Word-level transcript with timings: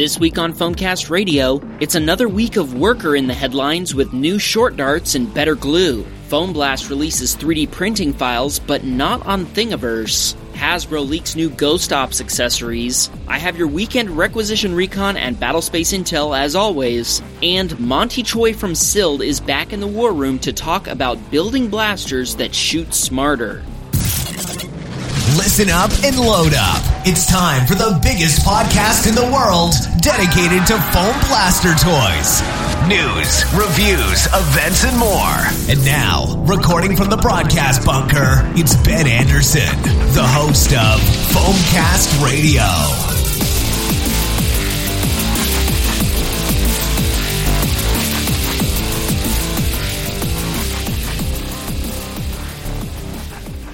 This 0.00 0.18
week 0.18 0.38
on 0.38 0.54
Foamcast 0.54 1.10
Radio, 1.10 1.60
it's 1.78 1.94
another 1.94 2.26
week 2.26 2.56
of 2.56 2.72
Worker 2.72 3.14
in 3.14 3.26
the 3.26 3.34
headlines 3.34 3.94
with 3.94 4.14
new 4.14 4.38
short 4.38 4.74
darts 4.74 5.14
and 5.14 5.34
better 5.34 5.54
glue. 5.54 6.06
FoamBlast 6.30 6.88
releases 6.88 7.36
3D 7.36 7.70
printing 7.70 8.14
files, 8.14 8.58
but 8.60 8.82
not 8.82 9.26
on 9.26 9.44
Thingiverse. 9.44 10.34
Hasbro 10.54 11.06
leaks 11.06 11.36
new 11.36 11.50
Ghost 11.50 11.92
Ops 11.92 12.22
accessories. 12.22 13.10
I 13.28 13.36
have 13.36 13.58
your 13.58 13.68
weekend 13.68 14.16
Requisition 14.16 14.74
Recon 14.74 15.18
and 15.18 15.36
Battlespace 15.36 15.92
Intel 15.92 16.34
as 16.34 16.56
always. 16.56 17.20
And 17.42 17.78
Monty 17.78 18.22
Choy 18.22 18.56
from 18.56 18.72
Suild 18.72 19.22
is 19.22 19.38
back 19.38 19.74
in 19.74 19.80
the 19.80 19.86
war 19.86 20.14
room 20.14 20.38
to 20.38 20.52
talk 20.54 20.86
about 20.86 21.30
building 21.30 21.68
blasters 21.68 22.36
that 22.36 22.54
shoot 22.54 22.94
smarter. 22.94 23.62
Listen 25.36 25.70
up 25.70 25.90
and 26.02 26.18
load 26.18 26.54
up. 26.54 26.82
It's 27.06 27.24
time 27.26 27.64
for 27.66 27.74
the 27.74 27.98
biggest 28.02 28.44
podcast 28.44 29.08
in 29.08 29.14
the 29.14 29.30
world 29.32 29.74
dedicated 30.00 30.66
to 30.66 30.74
foam 30.90 31.14
blaster 31.28 31.70
toys. 31.78 32.42
News, 32.88 33.44
reviews, 33.54 34.26
events, 34.34 34.84
and 34.84 34.98
more. 34.98 35.38
And 35.70 35.84
now, 35.84 36.34
recording 36.46 36.96
from 36.96 37.10
the 37.10 37.16
broadcast 37.16 37.86
bunker, 37.86 38.42
it's 38.56 38.74
Ben 38.82 39.06
Anderson, 39.06 39.70
the 40.14 40.26
host 40.26 40.72
of 40.72 40.98
Foamcast 41.30 42.24
Radio. 42.24 43.09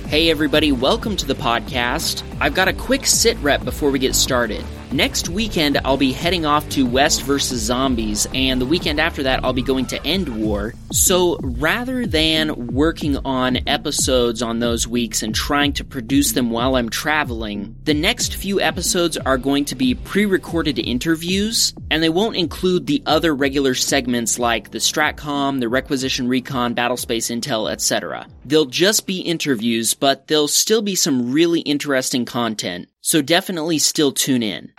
Hey, 0.09 0.31
everybody, 0.31 0.71
welcome 0.71 1.17
to 1.17 1.27
the 1.27 1.35
podcast. 1.35 2.23
I've 2.41 2.55
got 2.55 2.69
a 2.69 2.73
quick 2.73 3.05
sit 3.07 3.37
rep 3.39 3.65
before 3.65 3.91
we 3.91 3.99
get 3.99 4.15
started. 4.15 4.65
Next 4.93 5.29
weekend, 5.29 5.79
I'll 5.85 5.97
be 5.97 6.13
heading 6.13 6.47
off 6.47 6.69
to 6.71 6.87
West 6.87 7.23
vs. 7.23 7.61
Zombies, 7.61 8.27
and 8.33 8.61
the 8.61 8.67
weekend 8.67 9.01
after 9.01 9.25
that, 9.25 9.45
I'll 9.45 9.53
be 9.53 9.61
going 9.61 9.87
to 9.87 10.07
End 10.07 10.41
War. 10.41 10.75
So 10.93 11.39
rather 11.43 12.07
than 12.07 12.69
working 12.69 13.17
on 13.25 13.69
episodes 13.69 14.43
on 14.43 14.61
those 14.61 14.87
weeks 14.87 15.25
and 15.25 15.35
trying 15.35 15.73
to 15.75 15.85
produce 15.85 16.33
them 16.33 16.51
while 16.51 16.77
I'm 16.77 16.89
traveling, 16.89 17.75
the 17.83 17.95
next 17.95 18.37
few 18.37 18.61
episodes 18.61 19.17
are 19.17 19.39
going 19.39 19.65
to 19.67 19.75
be 19.75 19.97
pre 19.97 20.25
recorded 20.25 20.79
interviews, 20.79 21.75
and 21.91 22.01
they 22.01 22.09
won't 22.09 22.37
include 22.37 22.87
the 22.87 23.03
other 23.07 23.35
regular 23.35 23.75
segments 23.75 24.39
like 24.39 24.71
the 24.71 24.79
Stratcom, 24.79 25.59
the 25.59 25.69
Requisition 25.69 26.29
Recon, 26.29 26.77
Battlespace 26.77 27.37
Intel, 27.37 27.71
etc. 27.71 28.29
They'll 28.45 28.67
just 28.67 29.07
be 29.07 29.19
interviews, 29.19 29.95
but 29.95 30.29
there'll 30.29 30.47
still 30.47 30.83
be 30.83 30.95
some 30.95 31.33
really 31.33 31.61
interesting 31.61 32.25
content. 32.25 32.89
So 33.07 33.23
definitely 33.23 33.79
still 33.79 34.11
tune 34.11 34.43
in. 34.43 34.73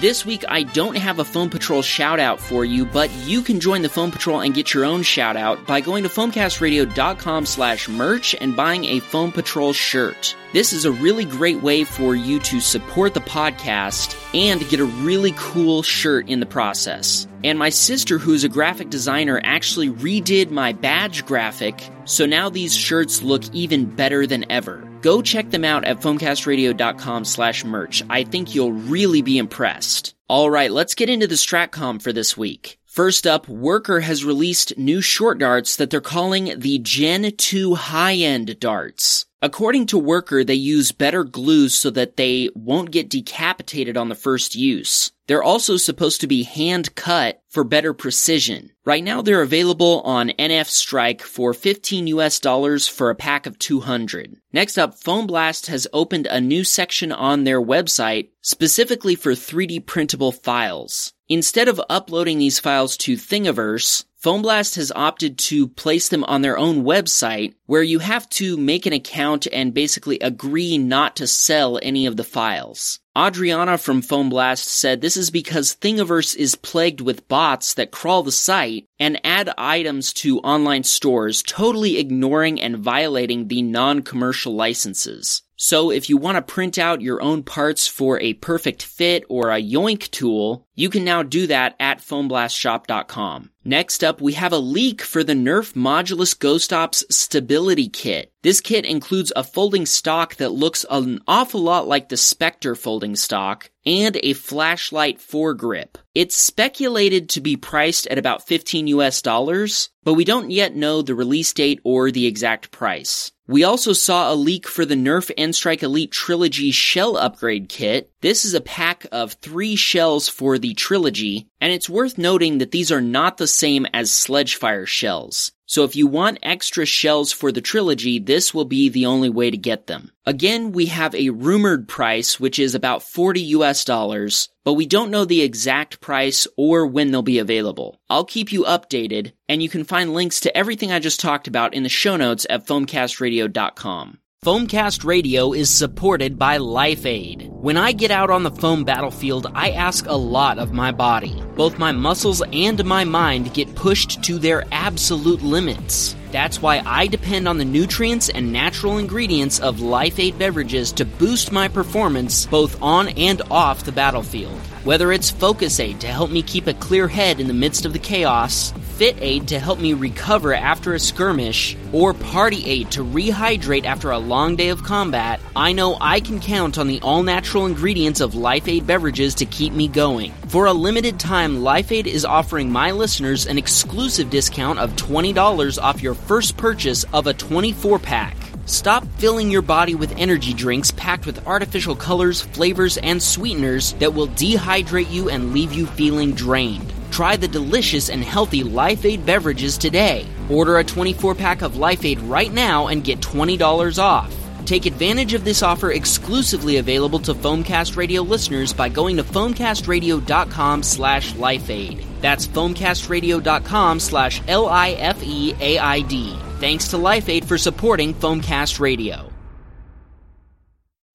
This 0.00 0.24
week, 0.24 0.44
I 0.48 0.62
don't 0.62 0.96
have 0.96 1.18
a 1.18 1.24
Foam 1.24 1.50
Patrol 1.50 1.82
shout 1.82 2.20
out 2.20 2.38
for 2.38 2.64
you, 2.64 2.84
but 2.84 3.10
you 3.26 3.42
can 3.42 3.58
join 3.58 3.82
the 3.82 3.88
Foam 3.88 4.12
Patrol 4.12 4.42
and 4.42 4.54
get 4.54 4.72
your 4.72 4.84
own 4.84 5.02
shout 5.02 5.36
out 5.36 5.66
by 5.66 5.80
going 5.80 6.04
to 6.04 6.08
foamcastradio.com 6.08 7.44
slash 7.44 7.88
merch 7.88 8.32
and 8.40 8.54
buying 8.54 8.84
a 8.84 9.00
Foam 9.00 9.32
Patrol 9.32 9.72
shirt. 9.72 10.36
This 10.52 10.72
is 10.72 10.84
a 10.84 10.92
really 10.92 11.24
great 11.24 11.62
way 11.62 11.82
for 11.82 12.14
you 12.14 12.38
to 12.38 12.60
support 12.60 13.14
the 13.14 13.20
podcast 13.20 14.14
and 14.34 14.68
get 14.68 14.78
a 14.78 14.84
really 14.84 15.34
cool 15.36 15.82
shirt 15.82 16.28
in 16.28 16.38
the 16.38 16.46
process. 16.46 17.26
And 17.42 17.58
my 17.58 17.70
sister, 17.70 18.18
who's 18.18 18.44
a 18.44 18.48
graphic 18.48 18.90
designer, 18.90 19.40
actually 19.42 19.88
redid 19.88 20.52
my 20.52 20.74
badge 20.74 21.26
graphic, 21.26 21.74
so 22.04 22.24
now 22.24 22.50
these 22.50 22.76
shirts 22.76 23.20
look 23.22 23.42
even 23.52 23.84
better 23.84 24.28
than 24.28 24.48
ever. 24.48 24.88
Go 25.00 25.22
check 25.22 25.50
them 25.50 25.64
out 25.64 25.84
at 25.84 26.00
foamcastradio.com 26.00 27.24
slash 27.24 27.64
merch. 27.64 28.02
I 28.10 28.24
think 28.24 28.54
you'll 28.54 28.72
really 28.72 29.22
be 29.22 29.38
impressed. 29.38 30.14
Alright, 30.30 30.72
let's 30.72 30.94
get 30.94 31.08
into 31.08 31.26
the 31.26 31.36
Stratcom 31.36 32.02
for 32.02 32.12
this 32.12 32.36
week. 32.36 32.78
First 32.98 33.28
up, 33.28 33.48
Worker 33.48 34.00
has 34.00 34.24
released 34.24 34.76
new 34.76 35.00
short 35.00 35.38
darts 35.38 35.76
that 35.76 35.88
they're 35.88 36.00
calling 36.00 36.58
the 36.58 36.80
Gen 36.80 37.30
2 37.30 37.76
high-end 37.76 38.58
darts. 38.58 39.24
According 39.40 39.86
to 39.86 39.98
Worker, 39.98 40.42
they 40.42 40.54
use 40.54 40.90
better 40.90 41.22
glues 41.22 41.76
so 41.76 41.90
that 41.90 42.16
they 42.16 42.50
won't 42.56 42.90
get 42.90 43.08
decapitated 43.08 43.96
on 43.96 44.08
the 44.08 44.16
first 44.16 44.56
use. 44.56 45.12
They're 45.28 45.44
also 45.44 45.76
supposed 45.76 46.22
to 46.22 46.26
be 46.26 46.42
hand 46.42 46.96
cut 46.96 47.40
for 47.48 47.62
better 47.62 47.94
precision. 47.94 48.72
Right 48.84 49.04
now 49.04 49.22
they're 49.22 49.42
available 49.42 50.00
on 50.00 50.30
NF 50.30 50.66
Strike 50.66 51.22
for 51.22 51.54
15 51.54 52.08
US 52.08 52.40
dollars 52.40 52.88
for 52.88 53.10
a 53.10 53.14
pack 53.14 53.46
of 53.46 53.60
200. 53.60 54.38
Next 54.52 54.76
up, 54.76 54.98
FoamBlast 54.98 55.68
has 55.68 55.86
opened 55.92 56.26
a 56.26 56.40
new 56.40 56.64
section 56.64 57.12
on 57.12 57.44
their 57.44 57.62
website 57.62 58.30
specifically 58.40 59.14
for 59.14 59.34
3D 59.34 59.86
printable 59.86 60.32
files. 60.32 61.12
Instead 61.30 61.68
of 61.68 61.80
uploading 61.90 62.38
these 62.38 62.58
files 62.58 62.96
to 62.96 63.14
Thingiverse, 63.14 64.04
FoamBlast 64.24 64.76
has 64.76 64.90
opted 64.96 65.36
to 65.38 65.68
place 65.68 66.08
them 66.08 66.24
on 66.24 66.40
their 66.40 66.56
own 66.56 66.84
website 66.84 67.52
where 67.66 67.82
you 67.82 67.98
have 67.98 68.26
to 68.30 68.56
make 68.56 68.86
an 68.86 68.94
account 68.94 69.46
and 69.52 69.74
basically 69.74 70.18
agree 70.20 70.78
not 70.78 71.16
to 71.16 71.26
sell 71.26 71.78
any 71.82 72.06
of 72.06 72.16
the 72.16 72.24
files. 72.24 72.98
Adriana 73.16 73.76
from 73.76 74.00
FoamBlast 74.00 74.64
said 74.64 75.02
this 75.02 75.18
is 75.18 75.30
because 75.30 75.76
Thingiverse 75.76 76.34
is 76.34 76.54
plagued 76.54 77.02
with 77.02 77.28
bots 77.28 77.74
that 77.74 77.90
crawl 77.90 78.22
the 78.22 78.32
site 78.32 78.86
and 78.98 79.20
add 79.22 79.50
items 79.58 80.14
to 80.14 80.40
online 80.40 80.82
stores, 80.82 81.42
totally 81.42 81.98
ignoring 81.98 82.58
and 82.58 82.78
violating 82.78 83.48
the 83.48 83.60
non-commercial 83.60 84.54
licenses. 84.54 85.42
So 85.60 85.90
if 85.90 86.08
you 86.08 86.16
want 86.16 86.36
to 86.36 86.54
print 86.54 86.78
out 86.78 87.02
your 87.02 87.20
own 87.20 87.42
parts 87.42 87.88
for 87.88 88.20
a 88.20 88.34
perfect 88.34 88.80
fit 88.80 89.24
or 89.28 89.50
a 89.50 89.60
yoink 89.60 90.08
tool, 90.12 90.64
you 90.76 90.88
can 90.88 91.02
now 91.02 91.24
do 91.24 91.48
that 91.48 91.74
at 91.80 91.98
foamblastshop.com. 91.98 93.50
Next 93.64 94.04
up, 94.04 94.20
we 94.20 94.34
have 94.34 94.52
a 94.52 94.58
leak 94.58 95.02
for 95.02 95.24
the 95.24 95.34
Nerf 95.34 95.72
Modulus 95.72 96.38
Ghost 96.38 96.72
Ops 96.72 97.04
Stability 97.10 97.88
Kit. 97.88 98.32
This 98.42 98.60
kit 98.60 98.84
includes 98.84 99.32
a 99.34 99.42
folding 99.42 99.84
stock 99.84 100.36
that 100.36 100.52
looks 100.52 100.86
an 100.88 101.22
awful 101.26 101.60
lot 101.60 101.88
like 101.88 102.08
the 102.08 102.16
Spectre 102.16 102.76
folding 102.76 103.16
stock 103.16 103.68
and 103.84 104.16
a 104.22 104.34
flashlight 104.34 105.18
foregrip. 105.18 105.96
It's 106.14 106.36
speculated 106.36 107.30
to 107.30 107.40
be 107.40 107.56
priced 107.56 108.06
at 108.06 108.16
about 108.16 108.46
15 108.46 108.86
US 108.86 109.22
dollars, 109.22 109.90
but 110.04 110.14
we 110.14 110.24
don't 110.24 110.52
yet 110.52 110.76
know 110.76 111.02
the 111.02 111.16
release 111.16 111.52
date 111.52 111.80
or 111.82 112.12
the 112.12 112.26
exact 112.26 112.70
price. 112.70 113.32
We 113.50 113.64
also 113.64 113.94
saw 113.94 114.30
a 114.30 114.36
leak 114.36 114.68
for 114.68 114.84
the 114.84 114.94
Nerf 114.94 115.30
N-Strike 115.38 115.82
Elite 115.82 116.12
Trilogy 116.12 116.70
shell 116.70 117.16
upgrade 117.16 117.70
kit. 117.70 118.12
This 118.20 118.44
is 118.44 118.54
a 118.54 118.60
pack 118.60 119.06
of 119.12 119.34
three 119.34 119.76
shells 119.76 120.28
for 120.28 120.58
the 120.58 120.74
trilogy, 120.74 121.46
and 121.60 121.72
it's 121.72 121.88
worth 121.88 122.18
noting 122.18 122.58
that 122.58 122.72
these 122.72 122.90
are 122.90 123.00
not 123.00 123.36
the 123.36 123.46
same 123.46 123.86
as 123.94 124.10
Sledgefire 124.10 124.88
shells. 124.88 125.52
So 125.66 125.84
if 125.84 125.94
you 125.94 126.08
want 126.08 126.40
extra 126.42 126.84
shells 126.84 127.30
for 127.30 127.52
the 127.52 127.60
trilogy, 127.60 128.18
this 128.18 128.52
will 128.52 128.64
be 128.64 128.88
the 128.88 129.06
only 129.06 129.28
way 129.28 129.52
to 129.52 129.56
get 129.56 129.86
them. 129.86 130.10
Again, 130.26 130.72
we 130.72 130.86
have 130.86 131.14
a 131.14 131.30
rumored 131.30 131.86
price, 131.86 132.40
which 132.40 132.58
is 132.58 132.74
about 132.74 133.04
40 133.04 133.40
US 133.40 133.84
dollars, 133.84 134.48
but 134.64 134.74
we 134.74 134.86
don't 134.86 135.12
know 135.12 135.24
the 135.24 135.42
exact 135.42 136.00
price 136.00 136.48
or 136.56 136.88
when 136.88 137.12
they'll 137.12 137.22
be 137.22 137.38
available. 137.38 138.00
I'll 138.10 138.24
keep 138.24 138.50
you 138.50 138.64
updated, 138.64 139.30
and 139.48 139.62
you 139.62 139.68
can 139.68 139.84
find 139.84 140.12
links 140.12 140.40
to 140.40 140.56
everything 140.56 140.90
I 140.90 140.98
just 140.98 141.20
talked 141.20 141.46
about 141.46 141.72
in 141.72 141.84
the 141.84 141.88
show 141.88 142.16
notes 142.16 142.46
at 142.50 142.66
foamcastradio.com. 142.66 144.18
Foamcast 144.44 145.04
Radio 145.04 145.52
is 145.52 145.68
supported 145.68 146.38
by 146.38 146.58
Life 146.58 147.04
Aid. 147.04 147.48
When 147.50 147.76
I 147.76 147.90
get 147.90 148.12
out 148.12 148.30
on 148.30 148.44
the 148.44 148.52
foam 148.52 148.84
battlefield, 148.84 149.48
I 149.52 149.70
ask 149.70 150.06
a 150.06 150.14
lot 150.14 150.60
of 150.60 150.72
my 150.72 150.92
body. 150.92 151.42
Both 151.56 151.76
my 151.76 151.90
muscles 151.90 152.40
and 152.52 152.84
my 152.84 153.02
mind 153.02 153.52
get 153.52 153.74
pushed 153.74 154.22
to 154.22 154.38
their 154.38 154.64
absolute 154.70 155.42
limits. 155.42 156.14
That's 156.30 156.62
why 156.62 156.82
I 156.86 157.08
depend 157.08 157.48
on 157.48 157.58
the 157.58 157.64
nutrients 157.64 158.28
and 158.28 158.52
natural 158.52 158.98
ingredients 158.98 159.58
of 159.58 159.80
Life 159.80 160.20
Aid 160.20 160.38
beverages 160.38 160.92
to 160.92 161.04
boost 161.04 161.50
my 161.50 161.66
performance 161.66 162.46
both 162.46 162.80
on 162.80 163.08
and 163.08 163.42
off 163.50 163.82
the 163.82 163.90
battlefield. 163.90 164.56
Whether 164.84 165.10
it's 165.10 165.30
Focus 165.30 165.80
Aid 165.80 166.00
to 166.02 166.06
help 166.06 166.30
me 166.30 166.42
keep 166.42 166.68
a 166.68 166.74
clear 166.74 167.08
head 167.08 167.40
in 167.40 167.48
the 167.48 167.54
midst 167.54 167.84
of 167.84 167.92
the 167.92 167.98
chaos, 167.98 168.72
Fit 168.98 169.18
Aid 169.20 169.46
to 169.48 169.60
help 169.60 169.78
me 169.78 169.92
recover 169.92 170.52
after 170.52 170.92
a 170.92 170.98
skirmish, 170.98 171.76
or 171.92 172.12
Party 172.12 172.66
Aid 172.66 172.90
to 172.90 173.04
rehydrate 173.04 173.84
after 173.84 174.10
a 174.10 174.18
long 174.18 174.56
day 174.56 174.70
of 174.70 174.82
combat, 174.82 175.40
I 175.54 175.70
know 175.70 175.96
I 176.00 176.18
can 176.18 176.40
count 176.40 176.78
on 176.78 176.88
the 176.88 176.98
all 177.00 177.22
natural 177.22 177.66
ingredients 177.66 178.20
of 178.20 178.34
Life 178.34 178.66
Aid 178.66 178.88
beverages 178.88 179.36
to 179.36 179.46
keep 179.46 179.72
me 179.72 179.86
going. 179.86 180.32
For 180.48 180.66
a 180.66 180.72
limited 180.72 181.20
time, 181.20 181.62
Life 181.62 181.92
Aid 181.92 182.08
is 182.08 182.24
offering 182.24 182.72
my 182.72 182.90
listeners 182.90 183.46
an 183.46 183.56
exclusive 183.56 184.30
discount 184.30 184.80
of 184.80 184.96
$20 184.96 185.80
off 185.80 186.02
your 186.02 186.14
first 186.14 186.56
purchase 186.56 187.04
of 187.12 187.28
a 187.28 187.34
24 187.34 188.00
pack. 188.00 188.36
Stop 188.66 189.06
filling 189.18 189.48
your 189.48 189.62
body 189.62 189.94
with 189.94 190.12
energy 190.18 190.52
drinks 190.52 190.90
packed 190.90 191.24
with 191.24 191.46
artificial 191.46 191.94
colors, 191.94 192.40
flavors, 192.40 192.96
and 192.96 193.22
sweeteners 193.22 193.92
that 194.00 194.12
will 194.12 194.26
dehydrate 194.26 195.12
you 195.12 195.28
and 195.28 195.52
leave 195.52 195.72
you 195.72 195.86
feeling 195.86 196.32
drained. 196.32 196.92
Try 197.10 197.36
the 197.36 197.48
delicious 197.48 198.10
and 198.10 198.22
healthy 198.22 198.62
Life 198.62 199.04
Aid 199.04 199.26
beverages 199.26 199.78
today. 199.78 200.26
Order 200.50 200.78
a 200.78 200.84
24 200.84 201.34
pack 201.34 201.62
of 201.62 201.76
Life 201.76 202.04
Aid 202.04 202.20
right 202.20 202.52
now 202.52 202.88
and 202.88 203.04
get 203.04 203.20
$20 203.20 204.02
off. 204.02 204.34
Take 204.64 204.84
advantage 204.84 205.32
of 205.32 205.44
this 205.44 205.62
offer 205.62 205.92
exclusively 205.92 206.76
available 206.76 207.18
to 207.20 207.32
Foamcast 207.32 207.96
Radio 207.96 208.20
listeners 208.20 208.72
by 208.72 208.90
going 208.90 209.16
to 209.16 209.24
foamcastradio.com 209.24 210.82
slash 210.82 211.32
lifeaid. 211.32 212.04
That's 212.20 212.46
foamcastradio.com 212.46 214.00
slash 214.00 214.42
L-I-F-E-A-I-D. 214.46 216.36
Thanks 216.60 216.88
to 216.88 216.98
Life 216.98 217.28
Aid 217.30 217.46
for 217.46 217.56
supporting 217.56 218.12
Foamcast 218.12 218.78
Radio. 218.78 219.32